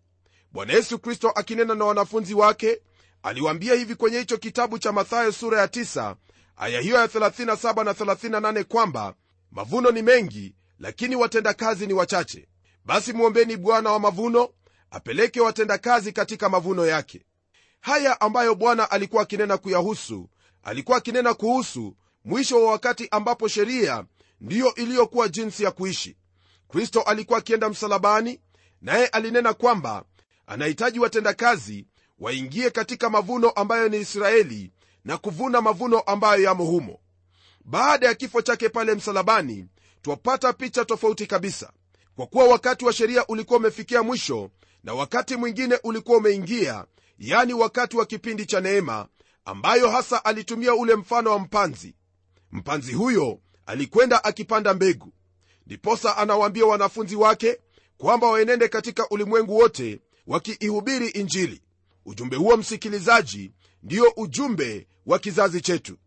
Bwana 0.52 0.74
yesu 0.74 1.00
kristo 1.00 1.30
akinena 1.30 1.76
na 1.76 1.86
wanafunzi 1.86 2.34
wake 2.34 2.82
aliwaambia 3.24 3.74
hivi 3.74 3.96
kwenye 3.96 4.20
hicho 4.20 4.38
kitabu 4.38 4.80
cha 4.80 4.92
mathayo 4.92 5.32
sura 5.32 5.62
ya 5.62 5.66
9 5.68 6.16
aya 6.58 6.82
hiyo 6.82 6.96
ya 6.98 7.06
37 7.08 7.84
na 7.84 7.92
38 7.94 8.64
kwamba 8.64 9.14
mavuno 9.52 9.92
ni 9.92 10.02
mengi 10.02 10.56
lakini 10.80 11.16
watendakazi 11.16 11.88
ni 11.88 11.94
wachache. 11.94 12.48
Basi 12.86 13.14
mwombeni 13.14 13.58
bwana 13.58 13.92
wa 13.92 14.00
mavuno 14.00 14.50
apeleke 14.92 15.42
watendakazi 15.42 16.12
katika 16.12 16.50
mavuno 16.50 16.86
yake. 16.86 17.26
Haya 17.82 18.22
ambayo 18.22 18.56
bwana 18.56 18.92
alikuwa 18.92 19.22
akinena 19.24 19.58
kuyahusu 19.58 20.30
alikuwa 20.64 20.98
akinena 20.98 21.34
kuhusu 21.34 21.96
mwisho 22.26 22.64
wa 22.66 22.72
wakati 22.72 23.08
ambapo 23.12 23.48
sheria 23.48 24.06
ndiyo 24.42 24.76
iliyokuwa 24.76 25.30
jinsi 25.30 25.64
ya 25.64 25.72
kuishi. 25.72 26.18
Kristo 26.68 27.02
alikuwa 27.02 27.40
akienda 27.40 27.70
msalabani 27.70 28.40
naye 28.82 29.08
alinena 29.08 29.54
kwamba 29.54 30.06
anahitaji 30.48 31.00
watendakazi 31.00 31.88
waingie 32.20 32.70
katika 32.70 33.10
mavuno 33.10 33.50
ambayo 33.50 33.90
ni 33.90 33.98
israeli 33.98 34.72
na 35.06 35.18
kuvuna 35.18 35.62
mavuno 35.62 36.00
ambayo 36.00 36.44
yamo 36.44 36.66
humo. 36.66 37.00
Baada 37.66 38.08
ya 38.08 38.14
kifo 38.16 38.42
chake 38.42 38.70
pale 38.70 38.96
msalabani 38.96 39.68
twapata 40.06 40.54
picha 40.54 40.86
tofauti 40.86 41.26
kabisa 41.28 41.72
kwa 42.16 42.28
kuwa 42.28 42.48
wakati 42.48 42.86
wa 42.86 42.94
sheria 42.94 43.28
ulikuwa 43.28 43.60
umefikia 43.60 44.04
mwisho 44.04 44.52
na 44.84 44.94
wakati 44.94 45.36
mwingine 45.36 45.80
ulikuwa 45.84 46.18
umeingia 46.18 46.86
yani 47.20 47.54
wakati 47.54 47.98
wa 47.98 48.06
kipindi 48.06 48.46
cha 48.46 48.62
neema 48.62 49.08
ambayo 49.46 49.90
hasa 49.90 50.26
alitumia 50.26 50.76
ule 50.76 50.96
mfano 50.96 51.32
wa 51.32 51.40
mpanzi. 51.40 51.96
Mpanzi 52.52 52.94
huyo 52.94 53.40
alikwenda 53.66 54.24
akipanda 54.24 54.74
mbegu. 54.74 55.14
Ndiposa 55.66 56.18
anawaambia 56.18 56.66
wanafunzi 56.66 57.16
wake 57.16 57.60
kwamba 57.98 58.28
waenende 58.30 58.68
katika 58.68 59.10
ulimwengu 59.10 59.58
wote 59.58 60.00
wakiihubiri 60.28 61.08
injili. 61.10 61.62
Ujumbe 62.06 62.36
huo 62.36 62.58
msikilizaji 62.58 63.52
ndiyo 63.84 64.14
ujumbe 64.18 64.88
wa 65.06 65.20
kizazi 65.20 65.62
chetu. 65.62 65.98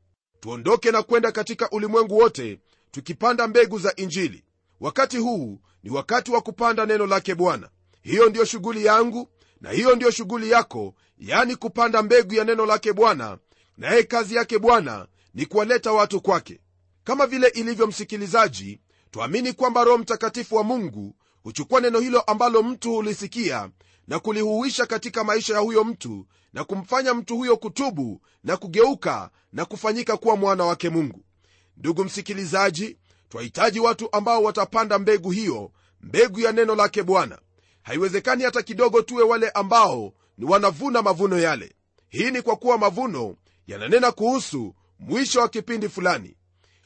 Tuondoke 0.41 0.91
na 0.91 1.03
kwenda 1.03 1.33
katika 1.33 1.71
ulimwengu 1.71 2.19
wote 2.19 2.59
tukipanda 2.91 3.49
mbegu 3.49 3.79
za 3.79 3.93
injili. 3.97 4.45
Wakati 4.81 5.17
huu 5.19 5.61
ni 5.83 5.91
wakati 5.91 6.31
wa 6.31 6.41
kupanda 6.41 6.87
neno 6.87 7.07
lake 7.07 7.35
bwana. 7.35 7.69
Hiyo 8.03 8.29
ndiyo 8.29 8.45
shughuli 8.45 8.85
yangu 8.85 9.29
na 9.61 9.71
hiyo 9.71 9.97
ndiyo 9.97 10.11
shughuli 10.11 10.51
yako 10.51 10.95
yani 11.19 11.57
kupanda 11.57 12.03
mbegu 12.03 12.35
ya 12.35 12.45
neno 12.45 12.67
lake 12.67 12.93
bwana 12.93 13.39
naye 13.77 14.03
kazi 14.03 14.35
yake 14.35 14.59
bwana 14.59 15.07
ni 15.35 15.47
kuwaleta 15.47 15.93
watu 15.93 16.21
kwake. 16.21 16.61
Kama 17.05 17.27
vile 17.27 17.49
ilivyo 17.49 17.87
msikilizaji 17.87 18.81
twamini 19.11 19.53
kwamba 19.53 19.85
roho 19.85 19.99
mtakatifu 19.99 20.57
wa 20.57 20.65
mungu 20.65 21.15
huchukua 21.43 21.81
neno 21.81 22.01
hilo 22.01 22.21
ambalo 22.21 22.63
mtu 22.63 22.93
hulisikia 22.93 23.71
na 24.09 24.19
kulihuisha 24.19 24.87
katika 24.87 25.25
maisha 25.25 25.55
ya 25.55 25.61
huyo 25.61 25.85
mtu 25.85 26.27
na 26.53 26.65
kumfanya 26.65 27.15
mtu 27.15 27.37
huyo 27.37 27.57
kutubu 27.57 28.21
na 28.45 28.57
kugeuka 28.57 29.31
na 29.53 29.65
kufanyika 29.65 30.17
kuwa 30.17 30.37
mwana 30.37 30.65
wake 30.65 30.89
mungu 30.91 31.25
ndugu 31.79 32.05
msikilizaji 32.05 32.97
twahitaji 33.29 33.81
watu 33.81 34.09
ambao 34.13 34.43
watapanda 34.43 34.99
mbegu 34.99 35.31
hiyo 35.31 35.73
mbegu 36.01 36.41
ya 36.41 36.53
neno 36.53 36.75
lake 36.75 37.03
bwana. 37.03 37.39
Haiwezekani 37.83 38.45
hata 38.45 38.63
kidogo 38.63 39.03
tuwe 39.03 39.23
wale 39.23 39.51
ambao 39.51 40.13
ni 40.39 40.45
wanavuna 40.45 41.03
mavuno 41.03 41.39
yale. 41.39 41.75
Hii 42.09 42.31
ni 42.31 42.43
kwa 42.43 42.57
kuwa 42.57 42.79
mavuno 42.79 43.37
yananena 43.67 44.13
kuhusu 44.13 44.75
mwisho 44.99 45.41
wa 45.41 45.49
kipindi 45.49 45.89
fulani. 45.89 46.37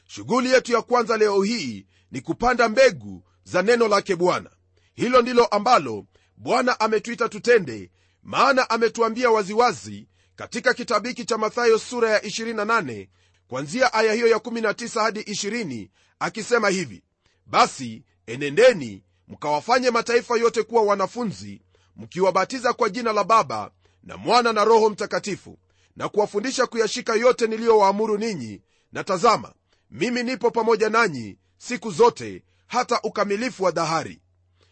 Shughuli 0.05 0.51
yetu 0.51 0.71
ya 0.73 0.81
kwanza 0.81 1.17
leo 1.17 1.41
hii 1.43 1.85
ni 2.11 2.21
kupanda 2.21 2.69
mbegu 2.69 3.23
za 3.43 3.61
neno 3.61 3.87
lake 3.87 4.15
bwana. 4.15 4.49
Hilo 4.93 5.21
ndilo 5.21 5.45
ambalo 5.45 6.05
bwana 6.37 6.79
ametuita 6.79 7.29
tutende 7.29 7.91
maana 8.23 8.69
ametuambia 8.69 9.29
waziwazi 9.31 10.07
katika 10.35 10.73
kitabu 10.73 11.07
hiki 11.07 11.25
cha 11.25 11.37
mathayo 11.37 11.79
sura 11.79 12.09
ya 12.09 12.19
28 12.19 13.07
kwanzia 13.47 13.93
aya 13.93 14.13
hiyo 14.13 14.27
ya 14.27 14.37
19 14.37 15.01
hadi 15.01 15.19
20 15.21 15.89
akisema 16.19 16.69
hivi 16.69 17.03
basi 17.45 18.03
enendeni 18.27 19.03
mkawafanye 19.27 19.91
mataifa 19.91 20.37
yote 20.37 20.63
kuwa 20.63 20.83
wanafunzi 20.83 21.61
mkiwabatiza 21.95 22.73
kwa 22.73 22.89
jina 22.89 23.13
la 23.13 23.23
baba 23.23 23.71
na 24.03 24.17
mwana 24.17 24.53
na 24.53 24.63
roho 24.63 24.89
mtakatifu 24.89 25.57
na 25.95 26.09
kuwafundisha 26.09 26.67
kuyashika 26.67 27.15
yote 27.15 27.47
niliyowaamuru 27.47 28.17
ninyi. 28.17 28.61
Na 28.91 29.03
tazama 29.03 29.53
mimi 29.91 30.23
nipo 30.23 30.51
pamoja 30.51 30.89
nanyi 30.89 31.37
siku 31.57 31.91
zote 31.91 32.43
hata 32.67 32.99
ukamilifu 33.03 33.63
wa 33.63 33.71
dhahari 33.71 34.21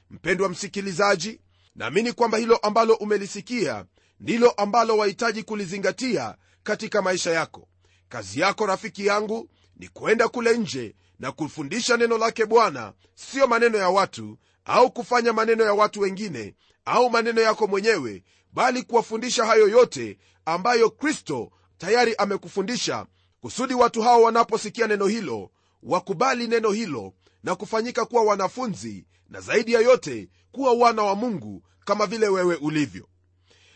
mpendwa 0.10 0.50
msikilizaji 0.50 1.42
naamini 1.76 2.14
kwamba 2.14 2.38
hilo 2.38 2.58
ambalo 2.58 2.94
umelisikia 2.94 3.86
ndilo 4.20 4.50
ambalo 4.52 4.98
wahitaji 4.98 5.44
kulizingatia 5.44 6.36
katika 6.64 7.02
maisha 7.02 7.32
yako 7.32 7.68
kazi 8.12 8.40
yako 8.40 8.66
rafiki 8.66 9.06
yangu 9.06 9.50
ni 9.78 9.88
kwenda 9.88 10.28
kule 10.28 10.58
nje 10.58 10.96
na 11.20 11.32
kufundisha 11.32 11.98
neno 11.98 12.18
lake 12.18 12.46
bwana. 12.46 12.94
Siyo 13.16 13.48
maneno 13.48 13.78
ya 13.78 13.90
watu 13.90 14.38
au 14.66 14.92
kufanya 14.92 15.34
maneno 15.34 15.64
ya 15.64 15.74
watu 15.74 16.00
wengine 16.00 16.56
au 16.86 17.10
maneno 17.10 17.42
yako 17.42 17.68
mwenyewe 17.68 18.24
bali 18.54 18.84
kuwafundisha 18.84 19.46
hayo 19.46 19.68
yote 19.68 20.18
ambayo 20.46 20.90
kristo 20.90 21.52
tayari 21.78 22.16
amekufundisha 22.16 23.06
kusudi 23.42 23.74
watu 23.74 24.02
hao 24.02 24.22
wanaposikia 24.22 24.88
neno 24.88 25.08
hilo 25.08 25.52
wakubali 25.84 26.48
neno 26.48 26.72
hilo 26.72 27.14
na 27.44 27.56
kufanyika 27.56 28.06
kuwa 28.06 28.24
wanafunzi 28.24 29.06
na 29.30 29.42
zaidi 29.42 29.74
ya 29.74 29.82
yote 29.82 30.30
kuwa 30.52 30.74
wana 30.74 31.04
wa 31.04 31.16
mungu 31.16 31.64
kama 31.86 32.06
vile 32.06 32.28
wewe 32.28 32.56
ulivyo. 32.56 33.08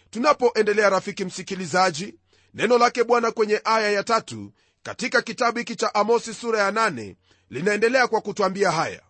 Tunapoendelea 0.09 0.89
rafiki 0.89 1.25
msikilizaji 1.25 2.15
neno 2.55 2.77
lake 2.77 3.03
bwana 3.03 3.31
kwenye 3.31 3.61
aya 3.63 3.91
ya 3.91 4.03
tatu 4.03 4.51
katika 4.83 5.21
kitabu 5.21 5.57
hiki 5.59 5.75
cha 5.75 5.95
amosi 5.95 6.33
sura 6.33 6.59
ya 6.59 6.71
nane 6.71 7.15
linaendelea 7.49 8.07
kwa 8.07 8.21
kutwambia 8.21 8.71
haya. 8.71 9.01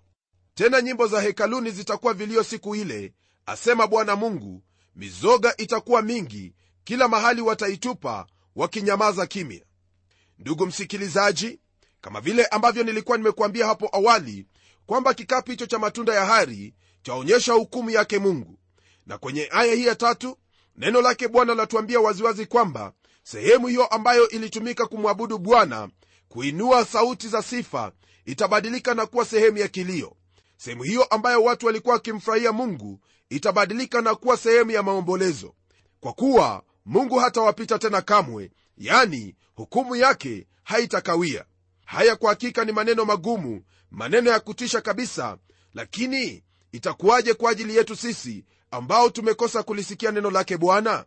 Tena 0.55 0.81
nyimbo 0.81 1.07
za 1.07 1.21
hekaluni 1.21 1.71
zitakuwa 1.71 2.13
vilio 2.13 2.43
siku 2.43 2.75
ile 2.75 3.13
asema 3.45 3.87
bwana 3.87 4.15
mungu 4.15 4.63
mizoga 4.95 5.53
itakuwa 5.57 6.01
mingi 6.01 6.53
kila 6.83 7.07
mahali 7.07 7.41
wataitupa 7.41 8.27
wakinyamaza 8.55 9.25
kimya. 9.25 9.61
Ndugu 10.39 10.65
msikilizaji 10.65 11.59
kama 12.01 12.21
vile 12.21 12.45
ambavyo 12.45 12.83
nilikuwa 12.83 13.17
nimekuambia 13.17 13.65
hapo 13.65 13.89
awali 13.93 14.47
kwamba 14.85 15.13
kikapu 15.13 15.51
hicho 15.51 15.65
cha 15.65 15.79
matunda 15.79 16.13
ya 16.13 16.25
hari 16.25 16.73
chaonyesha 17.03 17.53
hukumu 17.53 17.89
yake 17.89 18.19
mungu. 18.19 18.59
Na 19.05 19.17
kwenye 19.17 19.49
aya 19.51 19.73
hii 19.75 19.85
ya 19.85 19.95
tatu 19.95 20.37
neno 20.77 21.01
lake 21.01 21.27
bwana 21.27 21.55
latuambia 21.55 21.99
waziwazi 21.99 22.45
kwamba 22.45 22.93
sehemu 23.29 23.67
hiyo 23.67 23.86
ambayo 23.86 24.29
ilitumika 24.29 24.86
kumwabudu 24.88 25.38
bwana 25.38 25.89
kuinua 26.29 26.86
sauti 26.86 27.27
za 27.27 27.41
sifa 27.41 27.91
itabadilika 28.25 28.94
na 28.94 29.05
kuwa 29.05 29.25
sehemu 29.25 29.58
ya 29.58 29.67
kilio. 29.67 30.15
Sehemu 30.58 30.84
hiyo 30.84 31.03
ambayo 31.03 31.44
watu 31.44 31.65
walikuwa 31.65 31.94
wakimfurahia 31.96 32.51
mungu 32.51 33.00
itabadilika 33.29 34.01
na 34.01 34.15
kuwa 34.15 34.38
sehemu 34.38 34.72
ya 34.72 34.84
maombolezo. 34.84 35.53
Kwa 36.00 36.13
kuwa 36.13 36.63
mungu 36.86 37.15
hatawapita 37.20 37.79
tena 37.79 38.01
kamwe 38.01 38.51
yani 38.77 39.36
hukumu 39.55 39.96
yake 39.96 40.48
haitakawia. 40.63 41.46
Haya 41.86 42.15
kwa 42.15 42.29
hakika 42.29 42.65
ni 42.65 42.72
maneno 42.72 43.05
magumu 43.05 43.62
maneno 43.91 44.32
ya 44.32 44.39
kutisha 44.39 44.82
kabisa 44.82 45.38
lakini 45.74 46.44
itakuwaje 46.72 47.34
kwa 47.34 47.51
ajili 47.51 47.75
yetu 47.75 47.96
sisi 47.96 48.46
ambao 48.72 49.10
tumekosa 49.10 49.63
kulisikia 49.63 50.12
neno 50.12 50.32
lake 50.32 50.58
bwana 50.58 51.05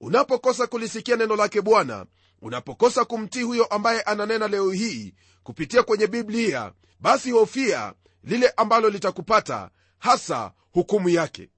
unapokosa 0.00 0.66
kulisikia 0.66 1.16
neno 1.16 1.36
lake 1.36 1.60
bwana 1.62 2.06
unapokosa 2.42 3.04
kumtii 3.04 3.42
huyo 3.42 3.64
ambaye 3.64 4.00
ananena 4.00 4.48
leo 4.48 4.70
hii 4.70 5.14
kupitia 5.42 5.82
kwenye 5.82 6.06
biblia 6.06 6.72
basi 7.00 7.30
hofia 7.30 7.94
lile 8.24 8.48
ambalo 8.56 8.90
litakupata 8.90 9.70
hasa 9.98 10.52
hukumu 10.72 11.08
yake. 11.08 11.50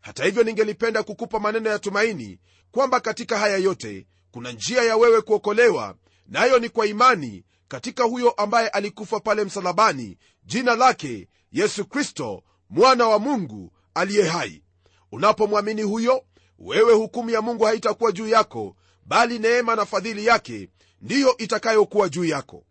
Hata 0.00 0.24
hivyo 0.24 0.42
ningelipenda 0.42 1.02
kukupa 1.02 1.38
maneno 1.40 1.70
ya 1.70 1.78
tumaini 1.78 2.38
kwamba 2.70 3.00
katika 3.00 3.38
haya 3.38 3.56
yote 3.56 4.06
kuna 4.30 4.52
njia 4.52 4.82
ya 4.82 4.96
wewe 4.96 5.20
kuokolewa 5.20 5.94
nayo 6.26 6.52
na 6.52 6.58
ni 6.58 6.68
kwa 6.68 6.86
imani 6.86 7.44
katika 7.68 8.04
huyo 8.04 8.30
ambaye 8.30 8.68
alikufa 8.68 9.20
pale 9.20 9.44
msalabani 9.44 10.18
jina 10.44 10.74
lake 10.74 11.28
yesu 11.52 11.84
kristo 11.84 12.42
mwana 12.70 13.06
wa 13.08 13.18
mungu 13.18 13.72
aliye 13.94 14.28
hai. 14.28 14.62
Unapomwamini 15.12 15.82
huyo 15.82 16.24
wewe 16.58 16.92
hukumu 16.92 17.30
ya 17.30 17.42
mungu 17.42 17.64
haitakuwa 17.64 18.12
juu 18.12 18.28
yako 18.28 18.76
bali 19.06 19.38
neema 19.38 19.76
na 19.76 19.86
fadhili 19.86 20.26
yake 20.26 20.68
ndiyo 21.00 21.36
itakayokuwa 21.36 22.08
juu 22.08 22.24
yako. 22.24 22.64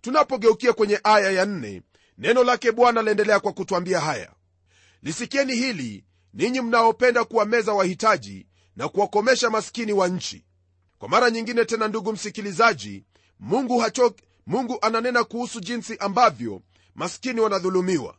Tunapogeukia 0.00 0.72
kwenye 0.72 1.00
aya 1.04 1.30
ya 1.30 1.44
nne 1.46 1.82
neno 2.18 2.44
lake 2.44 2.72
bwana 2.72 3.02
laendelea 3.02 3.40
kwa 3.40 3.52
kutwambia 3.52 4.00
haya. 4.00 4.32
Lisikieni 5.02 5.54
hili 5.56 6.04
ninyi 6.34 6.60
mnaopenda 6.60 7.24
kuwameza 7.24 7.72
wahitaji 7.72 8.46
na 8.76 8.88
kuwakomesha 8.88 9.50
maskini 9.50 9.92
wa 9.92 10.08
nchi. 10.08 10.44
Kwa 10.98 11.08
mara 11.08 11.30
nyingine 11.30 11.64
tena 11.64 11.88
ndugu 11.88 12.12
msikilizaji 12.12 13.04
mungu 13.40 13.78
hachoki 13.78 14.24
mungu 14.46 14.78
ananena 14.82 15.24
kuhusu 15.24 15.60
jinsi 15.60 15.96
ambavyo 15.98 16.62
maskini 16.94 17.40
wanadhulumiwa. 17.40 18.16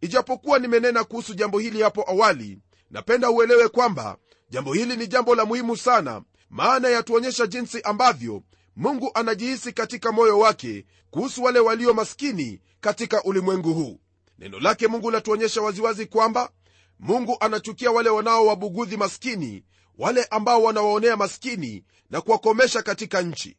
Ijapokuwa 0.00 0.58
nimenena 0.58 1.04
kuhusu 1.04 1.34
jambo 1.34 1.58
hili 1.58 1.82
hapo 1.82 2.10
awali 2.10 2.58
napenda 2.92 3.30
uelewe 3.30 3.68
kwamba 3.68 4.16
jambo 4.50 4.72
hili 4.72 4.96
ni 4.96 5.06
jambo 5.06 5.34
la 5.34 5.44
muhimu 5.44 5.76
sana 5.76 6.22
maana 6.50 6.88
yatuonyesha 6.88 7.46
jinsi 7.46 7.80
ambavyo 7.82 8.42
mungu 8.76 9.10
anajihisi 9.14 9.72
katika 9.72 10.12
moyo 10.12 10.38
wake 10.38 10.84
kuhusu 11.10 11.42
wale 11.44 11.58
walio 11.58 11.94
maskini 11.94 12.60
katika 12.80 13.22
ulimwengu 13.22 13.74
huu. 13.74 14.00
Neno 14.38 14.60
lake 14.60 14.88
mungu 14.88 15.10
latuonyesha 15.10 15.62
waziwazi 15.62 16.06
kwamba 16.06 16.50
mungu 16.98 17.36
anachukia 17.40 17.90
wale 17.90 18.08
wanaowabugudhi 18.10 18.96
maskini 18.96 19.64
wale 19.98 20.24
ambao 20.24 20.62
wanawaonea 20.62 21.16
maskini 21.16 21.84
na 22.10 22.20
kuwakomesha 22.20 22.82
katika 22.82 23.22
nchi. 23.22 23.56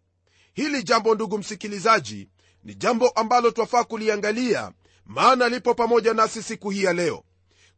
Hili 0.53 0.83
jambo 0.83 1.15
ndugu 1.15 1.37
msikilizaji 1.37 2.29
ni 2.63 2.75
jambo 2.75 3.09
ambalo 3.09 3.51
twafaa 3.51 3.83
kuliangalia 3.83 4.71
maana 5.05 5.49
lipo 5.49 5.73
pamoja 5.73 6.13
nasi 6.13 6.43
siku 6.43 6.69
hii 6.69 6.83
ya 6.83 6.93
leo 6.93 7.23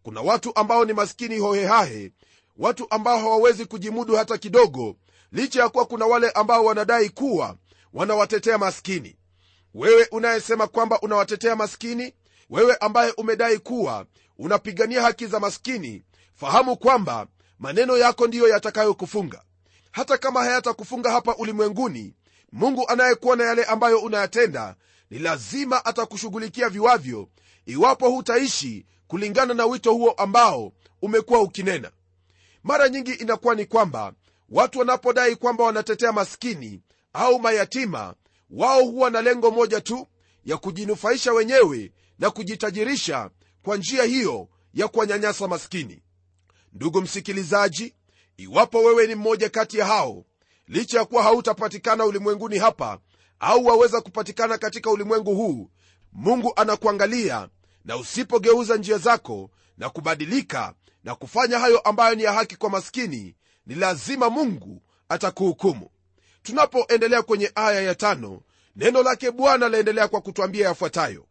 kuna 0.05 0.21
watu 0.21 0.51
ambao 0.55 0.85
ni 0.85 0.93
maskini 0.93 1.38
hohehahe 1.38 2.12
watu 2.57 2.88
ambao 2.89 3.19
hawawezi 3.19 3.65
kujimudu 3.65 4.15
hata 4.15 4.38
kidogo 4.38 4.95
licha 5.31 5.62
ya 5.62 5.69
kuwa 5.69 5.85
kuna 5.85 6.05
wale 6.05 6.29
ambao 6.29 6.65
wanadai 6.65 7.09
kuwa 7.09 7.55
wanawatetea 7.93 8.57
maskini. 8.57 9.15
Wewe 9.74 10.07
unayesema 10.12 10.67
kwamba 10.67 11.00
unawatetea 11.01 11.55
maskini 11.55 12.13
wewe 12.50 12.75
ambaye 12.75 13.12
umedai 13.17 13.57
kuwa 13.59 14.05
unapigania 14.38 15.01
haki 15.01 15.25
za 15.27 15.39
maskini 15.39 16.03
fahamu 16.35 16.77
kwamba 16.77 17.27
maneno 17.59 17.97
yako 17.97 18.27
ndiyo 18.27 18.47
yatakayokufunga. 18.47 19.41
Hata 19.91 20.17
kama 20.17 20.43
hayatakufunga 20.43 21.12
hapa 21.12 21.35
ulimwenguni 21.35 22.13
mungu 22.51 22.88
anayekuona 22.89 23.43
yale 23.43 23.63
ambayo 23.63 24.00
unayatenda 24.00 24.75
ni 25.09 25.19
lazima 25.19 25.85
atakushughulikia 25.85 26.69
viwavyo. 26.69 27.29
Iwapo 27.65 28.09
hutaishi 28.09 28.85
kulingana 29.07 29.53
na 29.53 29.65
wito 29.65 29.93
huo 29.93 30.12
ambao 30.12 30.73
umekuwa 31.01 31.41
ukinena. 31.41 31.91
Mara 32.63 32.89
nyingi 32.89 33.12
inakuwa 33.13 33.56
ni 33.56 33.65
kwamba 33.65 34.13
watu 34.49 34.80
wanapodai 34.80 35.36
kwamba 35.36 35.63
wanatetea 35.63 36.12
maskini 36.12 36.82
au 37.13 37.39
mayatima 37.39 38.13
wao 38.49 38.84
huwa 38.84 39.10
na 39.10 39.21
lengo 39.21 39.51
moja 39.51 39.82
tu 39.82 40.08
ya 40.45 40.58
kujinufaisha 40.58 41.34
wenyewe 41.34 41.91
na 42.19 42.32
kujitajirisha 42.32 43.30
kwa 43.63 43.77
njia 43.77 44.03
hiyo 44.03 44.47
ya 44.73 44.88
kuwanyanyasa 44.88 45.47
maskini. 45.47 46.01
Ndugu 46.73 47.01
msikilizaji 47.01 47.93
iwapo 48.38 48.80
wewe 48.84 49.08
ni 49.08 49.15
mmoja 49.15 49.49
kati 49.49 49.77
ya 49.77 49.86
hao 49.86 50.25
licha 50.67 50.99
ya 50.99 51.06
kuwa 51.06 51.23
hautapatikana 51.23 52.06
ulimwenguni 52.06 52.58
hapa 52.58 52.99
au 53.39 53.65
waweza 53.65 54.01
kupatikana 54.01 54.58
katika 54.58 54.91
ulimwengu 54.91 55.36
huu 55.36 55.69
mungu 56.13 56.53
anakuangalia 56.56 57.49
na 57.86 57.98
usipogeuza 57.98 58.76
njia 58.78 58.98
zako 58.98 59.50
na 59.78 59.89
kubadilika 59.89 60.74
na 61.04 61.15
kufanya 61.15 61.60
hayo 61.60 61.80
ambayo 61.80 62.15
ni 62.15 62.24
ya 62.24 62.34
haki 62.34 62.56
kwa 62.56 62.69
maskini 62.69 63.36
ni 63.65 63.76
lazima 63.76 64.30
mungu 64.30 64.82
atakuhukumu. 65.10 65.89
Tunapoendelea 66.43 67.21
kwenye 67.21 67.52
aya 67.56 67.82
ya 67.82 67.95
tano 67.95 68.41
neno 68.76 69.04
lake 69.04 69.32
bwana 69.32 69.69
laendelea 69.69 70.08
kwa 70.08 70.21
kutwambia 70.21 70.67
yafuatayo. 70.67 71.26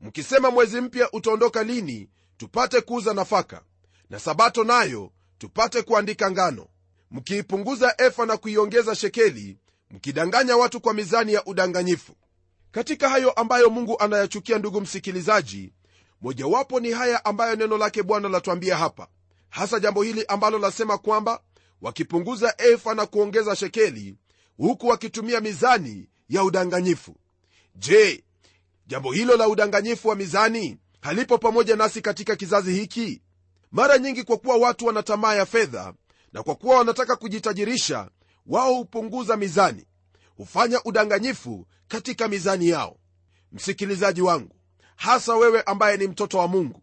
Mkisema 0.00 0.50
mwezi 0.50 0.80
mpya 0.80 1.10
utaondoka 1.12 1.62
lini 1.64 2.08
tupate 2.36 2.80
kuuza 2.80 3.14
nafaka 3.14 3.62
na 4.10 4.18
sabato 4.18 4.64
nayo 4.64 5.12
tupate 5.38 5.82
kuandika 5.82 6.30
ngano. 6.30 6.66
Mkiipunguza 7.10 7.94
efa 7.98 8.26
na 8.26 8.36
kuiongeza 8.36 8.94
shekeli 8.94 9.58
mkidanganya 9.90 10.56
watu 10.56 10.80
kwa 10.80 10.94
mizani 10.94 11.32
ya 11.32 11.44
udanganyifu. 11.44 12.12
Katika 12.70 13.08
hayo 13.08 13.30
ambayo 13.30 13.70
mungu 13.70 13.98
anayachukia 14.00 14.58
ndugu 14.58 14.80
msikilizaji 14.80 15.72
mojawapo 16.22 16.80
ni 16.80 16.90
haya 16.90 17.24
ambayo 17.24 17.56
neno 17.56 17.78
lake 17.78 18.02
bwana 18.02 18.28
latwambia 18.28 18.76
hapa. 18.76 19.08
Hasa 19.48 19.80
jambo 19.80 20.02
hili 20.02 20.24
ambalo 20.26 20.58
lasema 20.58 20.98
kwamba 20.98 21.40
wakipunguza 21.80 22.54
efa 22.58 22.94
na 22.94 23.06
kuongeza 23.06 23.56
shekeli 23.56 24.16
huku 24.56 24.86
wakitumia 24.86 25.40
mizani 25.40 26.08
ya 26.28 26.44
udanganyifu. 26.44 27.16
Je 27.74 28.24
jambo 28.86 29.12
hilo 29.12 29.36
la 29.36 29.48
udanganyifu 29.48 30.08
wa 30.08 30.14
mizani 30.16 30.78
halipo 31.00 31.38
pamoja 31.38 31.76
nasi 31.76 32.00
katika 32.02 32.36
kizazi 32.36 32.72
hiki? 32.74 33.22
Mara 33.72 33.98
nyingi 33.98 34.24
kwa 34.24 34.36
kuwa 34.36 34.56
watu 34.56 34.86
wana 34.86 35.02
tamaa 35.02 35.34
ya 35.34 35.46
fedha 35.46 35.94
na 36.32 36.42
kwa 36.42 36.54
kuwa 36.54 36.78
wanataka 36.78 37.16
kujitajirisha 37.16 38.10
wao 38.46 38.74
hupunguza 38.74 39.36
mizani. 39.36 39.86
Hufanya 40.36 40.80
udanganyifu 40.84 41.66
katika 41.88 42.28
mizani 42.28 42.68
yao. 42.68 42.96
Msikilizaji 43.52 44.22
wangu 44.22 44.56
hasa 44.96 45.36
wewe 45.36 45.62
ambaye 45.62 45.96
ni 45.96 46.06
mtoto 46.06 46.38
wa 46.38 46.48
mungu. 46.48 46.82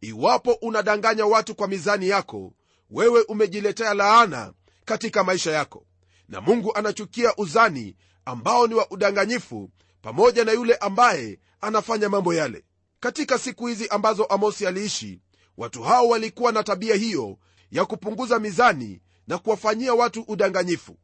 Iwapo 0.00 0.52
unadanganya 0.52 1.26
watu 1.26 1.54
kwa 1.54 1.68
mizani 1.68 2.08
yako 2.08 2.52
wewe 2.90 3.22
umejiletea 3.22 3.94
laana 3.94 4.52
katika 4.84 5.24
maisha 5.24 5.50
yako. 5.52 5.86
Na 6.28 6.40
mungu 6.40 6.74
anachukia 6.74 7.36
uzani 7.36 7.96
ambao 8.24 8.66
ni 8.66 8.74
wa 8.74 8.90
udanganyifu 8.90 9.70
pamoja 10.02 10.44
na 10.44 10.52
yule 10.52 10.74
ambaye 10.74 11.38
anafanya 11.60 12.08
mambo 12.08 12.34
yale. 12.34 12.64
Katika 13.00 13.38
siku 13.38 13.66
hizi 13.66 13.88
ambazo 13.88 14.24
amosi 14.24 14.66
aliishi 14.66 15.20
watu 15.56 15.82
hao 15.82 16.08
walikuwa 16.08 16.52
na 16.52 16.62
tabia 16.62 16.94
hiyo 16.94 17.38
ya 17.70 17.84
kupunguza 17.84 18.38
mizani 18.38 19.00
na 19.26 19.38
kuwafanyia 19.38 19.94
watu 19.94 20.24
udanganyifu. 20.28 20.96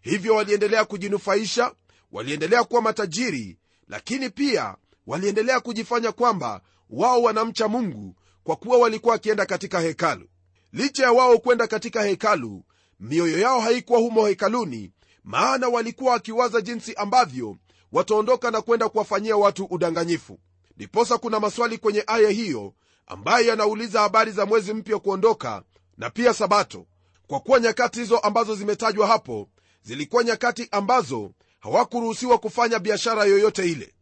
Hivyo 0.00 0.34
waliendelea 0.34 0.84
kujinufaisha 0.84 1.72
waliendelea 2.12 2.64
kuwa 2.64 2.82
matajiri 2.82 3.58
lakini 3.88 4.30
pia 4.30 4.76
waliendelea 5.06 5.60
kujifanya 5.60 6.12
kwamba 6.12 6.60
wao 6.90 7.22
wanamcha 7.22 7.68
mungu 7.68 8.14
kwa 8.44 8.56
kuwa 8.56 8.78
walikuwa 8.78 9.12
wakienda 9.12 9.46
katika 9.46 9.80
hekalu. 9.80 10.28
Licha 10.72 11.02
ya 11.02 11.12
wao 11.12 11.38
kwenda 11.38 11.66
katika 11.66 12.02
hekalu 12.02 12.62
mioyo 13.00 13.38
yao 13.38 13.60
haikuwa 13.60 13.98
humo 13.98 14.26
hekaluni 14.26 14.90
maana 15.24 15.68
walikuwa 15.68 16.12
wakiwaza 16.12 16.60
jinsi 16.60 16.94
ambavyo 16.94 17.56
wataondoka 17.92 18.50
na 18.50 18.62
kwenda 18.62 18.88
kuwafanyia 18.88 19.36
watu 19.36 19.64
udanganyifu. 19.64 20.38
Ndiposa 20.76 21.18
kuna 21.18 21.40
maswali 21.40 21.78
kwenye 21.78 22.04
aya 22.06 22.30
hiyo 22.30 22.74
ambayo 23.06 23.46
yanauliza 23.46 24.00
habari 24.00 24.30
za 24.32 24.46
mwezi 24.46 24.74
mpya 24.74 24.98
kuondoka 24.98 25.62
na 25.98 26.10
pia 26.10 26.34
sabato. 26.34 26.86
Kwa 27.26 27.40
kuwa 27.40 27.60
nyakati 27.60 27.98
hizo 28.00 28.18
ambazo 28.18 28.54
zimetajwa 28.54 29.06
hapo 29.06 29.48
zilikuwa 29.82 30.24
nyakati 30.24 30.68
ambazo 30.70 31.30
hawakuruhusiwa 31.60 32.38
kufanya 32.38 32.78
biashara 32.78 33.24
yoyote 33.24 33.70
ile 33.72 33.94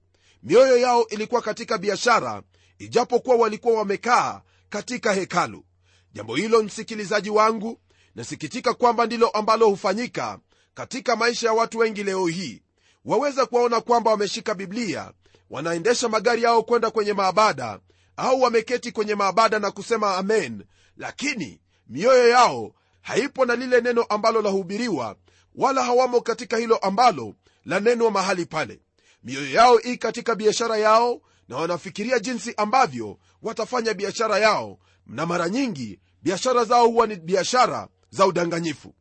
mioyo 0.43 0.77
yao 0.79 1.07
ilikuwa 1.09 1.43
katika 1.43 1.79
biashara 1.79 2.43
ijapokuwa 2.79 3.37
walikuwa 3.37 3.79
wamekaa 3.79 4.41
katika 4.69 5.13
hekalu. 5.13 5.65
Jambo 6.13 6.37
hilo 6.37 6.63
msikilizaji 6.63 7.31
wangu 7.31 7.81
nasikitika 8.15 8.75
kwamba 8.75 9.07
ndilo 9.07 9.29
ambalo 9.29 9.69
hufanyika 9.69 10.39
katika 10.75 11.17
maisha 11.17 11.47
ya 11.47 11.53
watu 11.53 11.79
wengi 11.79 12.03
leo 12.05 12.27
hii. 12.27 12.63
Waweza 13.05 13.47
kuwaona 13.47 13.81
kwamba 13.81 14.11
wameshika 14.11 14.55
biblia 14.55 15.13
wanaendesha 15.51 16.09
magari 16.09 16.43
yao 16.43 16.63
kwenda 16.63 16.91
kwenye 16.91 17.13
maabada 17.13 17.81
au 18.17 18.43
wameketi 18.43 18.93
kwenye 18.93 19.15
maabada 19.15 19.59
na 19.59 19.71
kusema 19.71 20.17
amen. 20.17 20.65
Lakini 20.97 21.61
mioyo 21.89 22.29
yao 22.29 22.73
haipo 23.01 23.45
na 23.45 23.57
lile 23.57 23.81
neno 23.81 24.03
ambalo 24.03 24.43
lahubiriwa 24.43 25.17
wala 25.55 25.85
hawamo 25.85 26.21
katika 26.21 26.57
hilo 26.57 26.77
ambalo 26.77 27.35
lanenwa 27.65 28.11
mahali 28.11 28.47
pale 28.47 28.81
mioyo 29.25 29.51
yao 29.51 29.81
i 29.81 29.97
katika 29.97 30.35
biashara 30.35 30.77
yao 30.77 31.21
na 31.49 31.57
wanafikiria 31.57 32.19
jinsi 32.19 32.55
ambavyo 32.57 33.19
watafanya 33.43 33.95
biashara 33.95 34.39
yao 34.39 34.79
na 35.07 35.27
mara 35.27 35.49
nyingi 35.49 36.01
biashara 36.23 36.65
zao 36.65 36.87
huwa 36.89 37.07
ni 37.07 37.17
biashara 37.17 37.89
za 38.11 38.27
udanganyifu. 38.27 38.95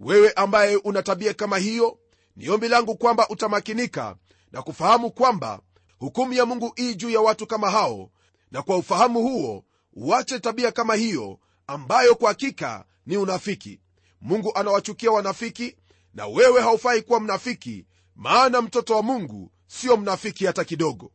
Wewe 0.00 0.32
ambaye 0.32 0.76
una 0.76 1.02
tabia 1.02 1.34
kama 1.34 1.58
hiyo 1.58 1.98
ni 2.36 2.50
ombi 2.50 2.68
langu 2.68 2.96
kwamba 2.96 3.28
utamakinika 3.28 4.16
na 4.52 4.62
kufahamu 4.62 5.10
kwamba 5.10 5.60
hukumu 5.98 6.32
ya 6.32 6.46
mungu 6.46 6.72
ii 6.78 6.94
juu 6.94 7.10
ya 7.10 7.20
watu 7.20 7.46
kama 7.46 7.70
hao 7.70 8.10
na 8.50 8.62
kwa 8.62 8.76
ufahamu 8.76 9.22
huo 9.22 9.64
uache 9.92 10.38
tabia 10.40 10.72
kama 10.72 10.94
hiyo 10.94 11.38
ambayo 11.66 12.14
kwa 12.14 12.28
hakika 12.28 12.84
ni 13.06 13.16
unafiki. 13.16 13.80
Mungu 14.20 14.52
anawachukia 14.54 15.10
wanafiki 15.10 15.76
na 16.14 16.26
wewe 16.26 16.60
haufai 16.62 17.02
kuwa 17.02 17.20
mnafiki 17.20 17.86
maana 18.16 18.62
mtoto 18.62 18.94
wa 18.96 19.02
mungu 19.02 19.50
sio 19.66 19.96
mnafiki 19.96 20.46
hata 20.46 20.64
kidogo. 20.64 21.12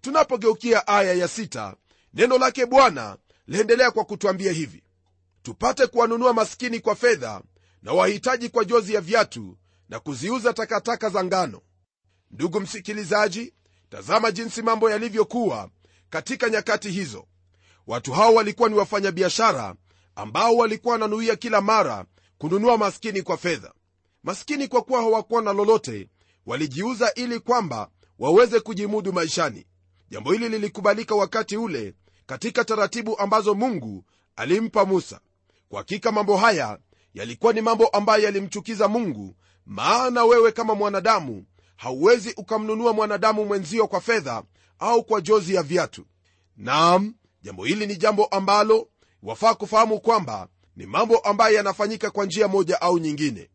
Tunapogeukia 0.00 0.86
aya 0.86 1.12
ya 1.14 1.28
sita, 1.28 1.76
neno 2.14 2.38
lake 2.38 2.66
bwana 2.66 3.16
laendelea 3.46 3.90
kwa 3.90 4.04
kutwambia 4.04 4.52
hivi. 4.52 4.82
Tupate 5.42 5.86
kuwanunua 5.86 6.32
maskini 6.32 6.80
kwa 6.80 6.94
fedha 6.94 7.42
na 7.82 7.92
wahitaji 7.92 8.48
kwa 8.48 8.64
jozi 8.64 8.94
ya 8.94 9.00
viatu 9.00 9.58
na 9.88 10.00
kuziuza 10.00 10.52
takataka 10.52 11.08
za 11.10 11.24
ngano. 11.24 11.60
Ndugu 12.30 12.60
msikilizaji 12.60 13.54
tazama 13.90 14.30
jinsi 14.30 14.62
mambo 14.62 14.90
yalivyokuwa 14.90 15.70
katika 16.10 16.48
nyakati 16.50 16.90
hizo. 16.90 17.26
Watu 17.86 18.12
hao 18.12 18.34
walikuwa 18.34 18.68
ni 18.68 18.74
wafanyabiashara 18.74 19.74
ambao 20.14 20.56
walikuwa 20.56 20.92
wananuia 20.92 21.36
kila 21.36 21.60
mara 21.60 22.04
kununua 22.38 22.78
maskini 22.78 23.22
kwa 23.22 23.36
fedha. 23.36 23.72
Maskini 24.22 24.68
kwa 24.68 24.82
kuwa 24.82 25.00
hawakuwa 25.02 25.42
na 25.42 25.52
lolote 25.52 26.08
walijiuza 26.46 27.14
ili 27.14 27.40
kwamba 27.40 27.88
waweze 28.18 28.60
kujimudu 28.60 29.12
maishani. 29.12 29.66
Jambo 30.10 30.32
hili 30.32 30.48
lilikubalika 30.48 31.14
wakati 31.14 31.56
ule 31.56 31.94
katika 32.26 32.64
taratibu 32.64 33.18
ambazo 33.18 33.54
mungu 33.54 34.04
alimpa 34.36 34.84
musa. 34.84 35.20
Kwa 35.68 35.78
hakika 35.78 36.12
mambo 36.12 36.36
haya 36.36 36.78
yalikuwa 37.14 37.52
ni 37.52 37.60
mambo 37.60 37.86
ambayo 37.86 38.24
yalimchukiza 38.24 38.88
mungu 38.88 39.36
maana 39.66 40.24
wewe 40.24 40.52
kama 40.52 40.74
mwanadamu 40.74 41.44
hauwezi 41.76 42.34
ukamnunua 42.36 42.92
mwanadamu 42.92 43.44
mwenzio 43.44 43.86
kwa 43.86 44.00
fedha 44.00 44.42
au 44.78 45.04
kwa 45.04 45.20
jozi 45.20 45.54
ya 45.54 45.62
viatu. 45.62 46.06
Naam 46.56 47.14
jambo 47.42 47.64
hili 47.64 47.86
ni 47.86 47.96
jambo 47.96 48.24
ambalo 48.24 48.88
wafaa 49.22 49.54
kufahamu 49.54 50.00
kwamba 50.00 50.48
ni 50.76 50.86
mambo 50.86 51.18
ambayo 51.18 51.56
yanafanyika 51.56 52.10
kwa 52.10 52.24
njia 52.26 52.48
moja 52.48 52.80
au 52.80 52.98
nyingine. 52.98 53.50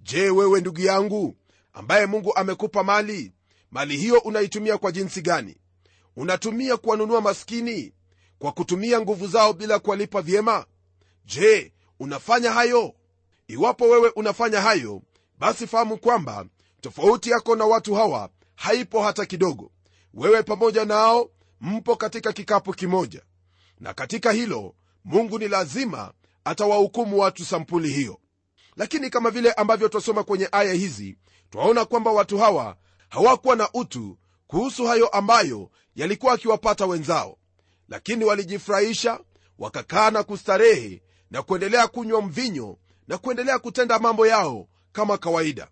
Je 0.00 0.30
wewe 0.30 0.60
ndugu 0.60 0.80
yangu 0.80 1.36
ambaye 1.74 2.06
mungu 2.06 2.36
amekupa 2.36 2.84
mali. 2.84 3.32
Mali 3.70 3.96
hiyo 3.96 4.18
unaitumia 4.18 4.78
kwa 4.78 4.92
jinsi 4.92 5.22
gani? 5.22 5.56
Unatumia 6.16 6.76
kuwanunua 6.76 7.20
maskini? 7.20 7.92
Kwa 8.38 8.52
kutumia 8.52 9.00
nguvu 9.00 9.26
zao 9.26 9.52
bila 9.52 9.78
kuwalipa 9.78 10.22
vyema? 10.22 10.66
Je 11.24 11.72
unafanya 12.00 12.52
hayo? 12.52 12.94
Iwapo 13.48 13.84
wewe 13.88 14.08
unafanya 14.16 14.60
hayo 14.60 15.02
basi 15.38 15.66
fahamu 15.66 15.98
kwamba 15.98 16.46
tofauti 16.80 17.30
yako 17.30 17.56
na 17.56 17.64
watu 17.64 17.94
hawa 17.94 18.30
haipo 18.54 19.02
hata 19.02 19.26
kidogo. 19.26 19.70
Wewe 20.14 20.42
pamoja 20.42 20.84
nao 20.84 21.30
mpo 21.60 21.96
katika 21.96 22.32
kikapu 22.32 22.72
kimoja. 22.72 23.22
Na 23.80 23.94
katika 23.94 24.32
hilo 24.32 24.74
mungu 25.04 25.38
ni 25.38 25.48
lazima 25.48 26.12
atawahukumu 26.44 27.18
watu 27.18 27.44
sampuli 27.44 27.88
hiyo. 27.92 28.20
Lakini 28.76 29.10
kama 29.10 29.30
vile 29.30 29.52
ambavyo 29.52 29.88
twasoma 29.88 30.24
kwenye 30.24 30.48
aya 30.52 30.72
hizi 30.72 31.16
twaona 31.54 31.84
kwamba 31.84 32.12
watu 32.12 32.38
hawa 32.38 32.76
hawakuwa 33.08 33.56
na 33.56 33.68
utu 33.74 34.18
kuhusu 34.46 34.86
hayo 34.86 35.08
ambayo 35.08 35.70
yalikuwa 35.96 36.32
akiwapata 36.32 36.86
wenzao. 36.86 37.38
Lakini 37.88 38.24
walijifurahisha 38.24 39.20
wakakaa 39.58 40.10
na 40.10 40.22
kustarehe 40.22 41.02
na 41.30 41.42
kuendelea 41.42 41.86
kunywa 41.88 42.22
mvinyo 42.22 42.78
na 43.08 43.18
kuendelea 43.18 43.58
kutenda 43.58 43.98
mambo 43.98 44.26
yao 44.26 44.68
kama 44.92 45.18
kawaida. 45.18 45.68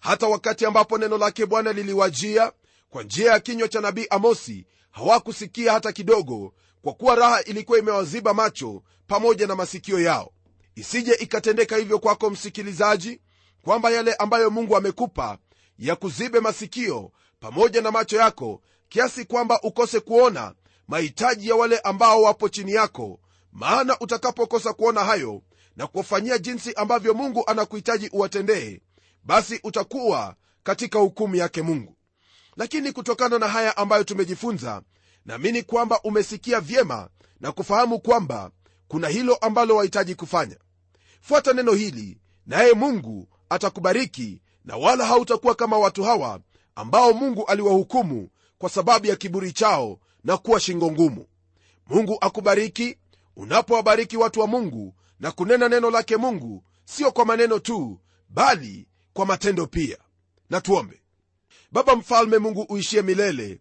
Hata 0.00 0.26
wakati 0.26 0.66
ambapo 0.66 0.98
neno 0.98 1.18
lake 1.18 1.46
bwana 1.46 1.72
liliwajia 1.72 2.52
kwa 2.90 3.02
njia 3.02 3.32
ya 3.32 3.40
kinywa 3.40 3.68
cha 3.68 3.80
nabii 3.80 4.06
amosi 4.10 4.66
hawakusikia 4.90 5.72
hata 5.72 5.92
kidogo 5.92 6.54
kwa 6.82 6.92
kuwa 6.92 7.14
raha 7.14 7.42
ilikuwa 7.42 7.78
imewaziba 7.78 8.34
macho 8.34 8.82
pamoja 9.06 9.46
na 9.46 9.54
masikio 9.56 10.00
yao. 10.00 10.32
Isije 10.74 11.12
ikatendeka 11.14 11.76
hivyo 11.76 11.98
kwako 11.98 12.30
msikilizaji 12.30 13.20
kwamba 13.66 13.90
yale 13.90 14.14
ambayo 14.14 14.50
mungu 14.50 14.76
amekupa 14.76 15.38
ya 15.78 15.96
kuzibe 15.96 16.40
masikio 16.40 17.12
pamoja 17.40 17.82
na 17.82 17.90
macho 17.90 18.16
yako 18.16 18.60
kiasi 18.88 19.24
kwamba 19.24 19.60
ukose 19.62 20.00
kuona 20.00 20.54
mahitaji 20.88 21.48
ya 21.48 21.54
wale 21.56 21.78
ambao 21.78 22.22
wapo 22.22 22.48
chini 22.48 22.72
yako. 22.72 23.20
Maana 23.52 23.98
utakapokosa 24.00 24.72
kuona 24.72 25.04
hayo 25.04 25.42
na 25.76 25.86
kuwafanyia 25.86 26.38
jinsi 26.38 26.72
ambavyo 26.74 27.14
mungu 27.14 27.44
anakuhitaji 27.46 28.08
uwatendee 28.12 28.80
basi 29.24 29.60
utakuwa 29.64 30.34
katika 30.62 30.98
hukumu 30.98 31.36
yake 31.36 31.62
mungu. 31.62 31.96
Lakini 32.56 32.92
kutokana 32.92 33.38
na 33.38 33.48
haya 33.48 33.76
ambayo 33.76 34.04
tumejifunza 34.04 34.82
naamini 35.24 35.62
kwamba 35.62 36.00
umesikia 36.04 36.60
vyema 36.60 37.08
na 37.40 37.52
kufahamu 37.52 37.98
kwamba 38.00 38.50
kuna 38.88 39.08
hilo 39.08 39.34
ambalo 39.34 39.76
wahitaji 39.76 40.14
kufanya. 40.14 40.56
Fuata 41.20 41.52
neno 41.52 41.72
hili 41.72 42.18
naye 42.46 42.72
mungu 42.72 43.28
atakubariki 43.50 44.40
na 44.64 44.76
wala 44.76 45.06
hautakuwa 45.06 45.54
kama 45.54 45.78
watu 45.78 46.04
hawa 46.04 46.40
ambao 46.74 47.12
mungu 47.12 47.44
aliwahukumu 47.46 48.28
kwa 48.58 48.70
sababu 48.70 49.06
ya 49.06 49.16
kiburi 49.16 49.52
chao 49.52 49.98
na 50.24 50.36
kuwa 50.36 50.60
shingo 50.60 50.92
ngumu. 50.92 51.26
Mungu 51.86 52.18
akubariki 52.20 52.98
unapowabariki 53.36 54.16
watu 54.16 54.40
wa 54.40 54.46
mungu 54.46 54.94
na 55.20 55.32
kunena 55.32 55.68
neno 55.68 55.90
lake 55.90 56.16
mungu 56.16 56.64
sio 56.84 57.12
kwa 57.12 57.24
maneno 57.24 57.58
tu 57.58 58.00
bali 58.28 58.88
kwa 59.12 59.26
matendo 59.26 59.66
pia. 59.66 59.98
Na 60.50 60.60
tuombe. 60.60 61.02
Baba 61.72 61.96
mfalme 61.96 62.38
mungu 62.38 62.62
uishie 62.68 63.02
milele 63.02 63.60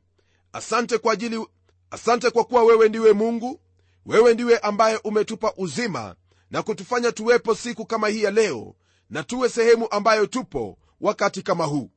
asante 0.54 0.98
kwa 0.98 1.14
ajili 1.14 1.46
asante 1.92 2.30
kwa 2.30 2.44
kuwa 2.44 2.64
wewe 2.64 2.90
ndiwe 2.90 3.14
mungu 3.14 3.60
wewe 4.06 4.34
ndiwe 4.34 4.58
ambaye 4.60 5.00
umetupa 5.04 5.54
uzima 5.58 6.16
na 6.52 6.62
kutufanya 6.64 7.12
tuwepo 7.12 7.56
siku 7.56 7.86
kama 7.86 8.08
hii 8.08 8.24
ya 8.24 8.32
leo 8.32 8.76
na 9.10 9.24
tuwe 9.24 9.50
sehemu 9.50 9.88
ambayo 9.92 10.26
tupo 10.26 10.78
wakati 11.02 11.42
kama 11.42 11.66
huu. 11.66 11.92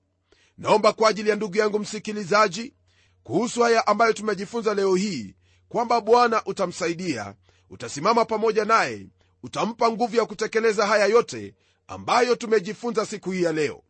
Naomba 0.59 0.93
kwa 0.93 1.09
ajili 1.09 1.31
ya 1.31 1.37
ndugu 1.37 1.57
yangu 1.57 1.79
msikilizaji 1.79 2.75
kuhusu 3.23 3.63
haya 3.63 3.87
ambayo 3.87 4.13
tumejifunza 4.13 4.75
leo 4.75 4.95
hii 4.95 5.35
kwamba 5.69 6.01
bwana 6.01 6.45
utamsaidia 6.45 7.35
utasimama 7.71 8.25
pamoja 8.25 8.65
naye 8.65 9.07
utampa 9.43 9.91
nguvu 9.91 10.17
ya 10.17 10.27
kutekeleza 10.27 10.87
haya 10.87 11.07
yote 11.07 11.55
ambayo 11.87 12.35
tumejifunza 12.37 13.07
siku 13.07 13.31
hii 13.31 13.43
ya 13.43 13.53
leo. 13.53 13.83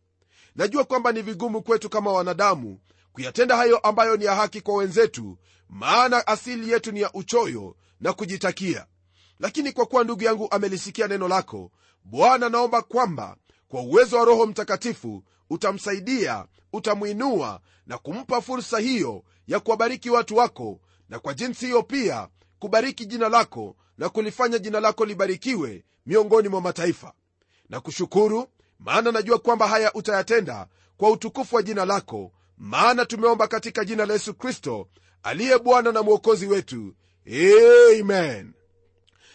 Najua 0.55 0.83
kwamba 0.83 1.11
ni 1.11 1.21
vigumu 1.21 1.61
kwetu 1.61 1.89
kama 1.89 2.11
wanadamu 2.13 2.79
kuyatenda 3.13 3.55
hayo 3.57 3.77
ambayo 3.77 4.17
ni 4.17 4.25
ya 4.25 4.35
haki 4.35 4.61
kwa 4.61 4.75
wenzetu 4.75 5.37
maana 5.69 6.27
asili 6.27 6.71
yetu 6.71 6.91
ni 6.91 7.01
ya 7.01 7.13
uchoyo 7.13 7.75
na 7.99 8.13
kujitakia. 8.13 8.85
Lakini 9.39 9.71
kwa 9.71 9.85
kuwa 9.85 10.03
ndugu 10.03 10.23
yangu 10.23 10.47
amelisikia 10.51 11.07
neno 11.07 11.27
lako 11.27 11.71
bwana 12.03 12.49
naomba 12.49 12.81
kwamba 12.81 13.37
kwa 13.67 13.81
uwezo 13.81 14.17
wa 14.17 14.25
roho 14.25 14.45
mtakatifu 14.45 15.23
utamsaidia 15.49 16.45
utamwinua 16.73 17.61
na 17.87 17.97
kumpa 17.97 18.41
fursa 18.41 18.79
hiyo 18.79 19.23
ya 19.47 19.59
kuwabariki 19.59 20.09
watu 20.09 20.35
wako 20.37 20.79
na 21.09 21.19
kwa 21.19 21.33
jinsi 21.33 21.65
hiyo 21.65 21.83
pia 21.83 22.27
kubariki 22.59 23.05
jina 23.05 23.29
lako 23.29 23.75
na 23.97 24.09
kulifanya 24.09 24.59
jina 24.59 24.79
lako 24.79 25.05
libarikiwe 25.05 25.83
miongoni 26.05 26.47
mwa 26.49 26.61
mataifa. 26.61 27.13
Na 27.69 27.79
kushukuru 27.79 28.47
maana 28.79 29.11
najua 29.11 29.39
kwamba 29.39 29.67
haya 29.67 29.93
utayatenda 29.93 30.67
kwa 30.97 31.11
utukufu 31.11 31.55
wa 31.55 31.63
jina 31.63 31.85
lako 31.85 32.31
maana 32.57 33.05
tumeomba 33.05 33.47
katika 33.47 33.85
jina 33.85 34.05
la 34.05 34.13
yesu 34.13 34.33
kristo 34.33 34.87
aliye 35.23 35.59
bwana 35.59 35.91
na 35.91 36.03
mwokozi 36.03 36.45
wetu. 36.47 36.95
Amen. 37.27 38.53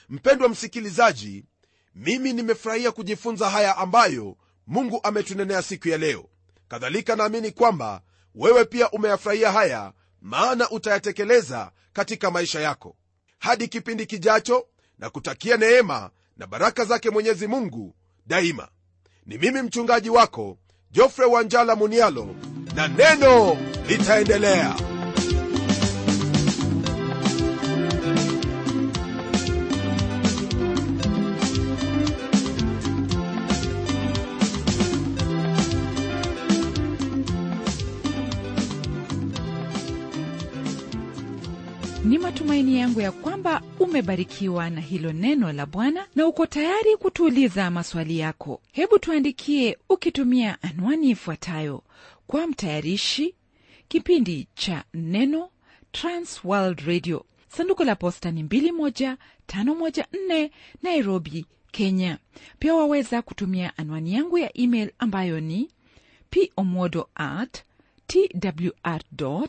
Mpendwa 0.08 0.48
msikilizaji 0.48 1.44
mimi 1.94 2.32
nimefurahia 2.32 2.92
kujifunza 2.92 3.50
haya 3.50 3.76
ambayo 3.76 4.36
mungu 4.66 5.00
ametunenea 5.02 5.62
siku 5.62 5.88
ya 5.88 5.98
leo. 5.98 6.24
Kadhalika 6.68 7.16
naamini 7.16 7.50
kwamba 7.50 8.00
wewe 8.34 8.64
pia 8.64 8.90
umeyafurahia 8.90 9.52
haya 9.52 9.92
maana 10.22 10.70
utayatekeleza 10.70 11.70
katika 11.92 12.30
maisha 12.30 12.60
yako. 12.60 12.96
Hadi 13.38 13.68
kipindi 13.68 14.06
kijacho 14.06 14.66
na 14.98 15.10
kutakia 15.10 15.56
neema 15.56 16.10
na 16.36 16.46
baraka 16.46 16.84
zake 16.84 17.10
mwenyezi 17.10 17.46
mungu 17.46 17.94
daima. 18.26 18.68
Ni 19.26 19.38
mimi 19.38 19.62
mchungaji 19.62 20.10
wako 20.10 20.58
jofre 20.90 21.24
wanjala 21.24 21.76
munialo 21.76 22.34
na 22.74 22.88
neno 22.88 23.56
litaendelea 23.88 24.76
matumaini 42.44 42.78
yangu 42.78 43.00
ya 43.00 43.12
kwamba 43.12 43.62
umebarikiwa 43.80 44.70
na 44.70 44.80
hilo 44.80 45.12
neno 45.12 45.52
la 45.52 45.66
Bwana 45.66 46.06
na 46.14 46.26
uko 46.26 46.46
tayari 46.46 46.96
kutuuliza 46.96 47.70
maswali 47.70 48.18
yako. 48.18 48.60
Hebu 48.72 48.98
tuandikie 48.98 49.78
ukitumia 49.88 50.62
anwani 50.62 51.10
ifuatayo: 51.10 51.82
kwa 52.26 52.46
mtayarishi 52.46 53.34
kipindi 53.88 54.48
cha 54.54 54.84
Neno, 54.94 55.50
Transworld 55.92 56.80
Radio, 56.80 57.24
sanduku 57.48 57.84
la 57.84 57.96
posta 57.96 58.30
ni 58.30 58.42
21514 58.42 60.50
Nairobi, 60.82 61.46
Kenya. 61.72 62.18
Pia 62.58 62.74
waweza 62.74 63.22
kutumia 63.22 63.78
anwani 63.78 64.14
yangu 64.14 64.38
ya 64.38 64.58
email 64.58 64.90
ambayo 64.98 65.40
ni 65.40 65.70
pomodo 66.54 67.08
at 67.14 67.62
twr 68.06 69.00
co 69.16 69.48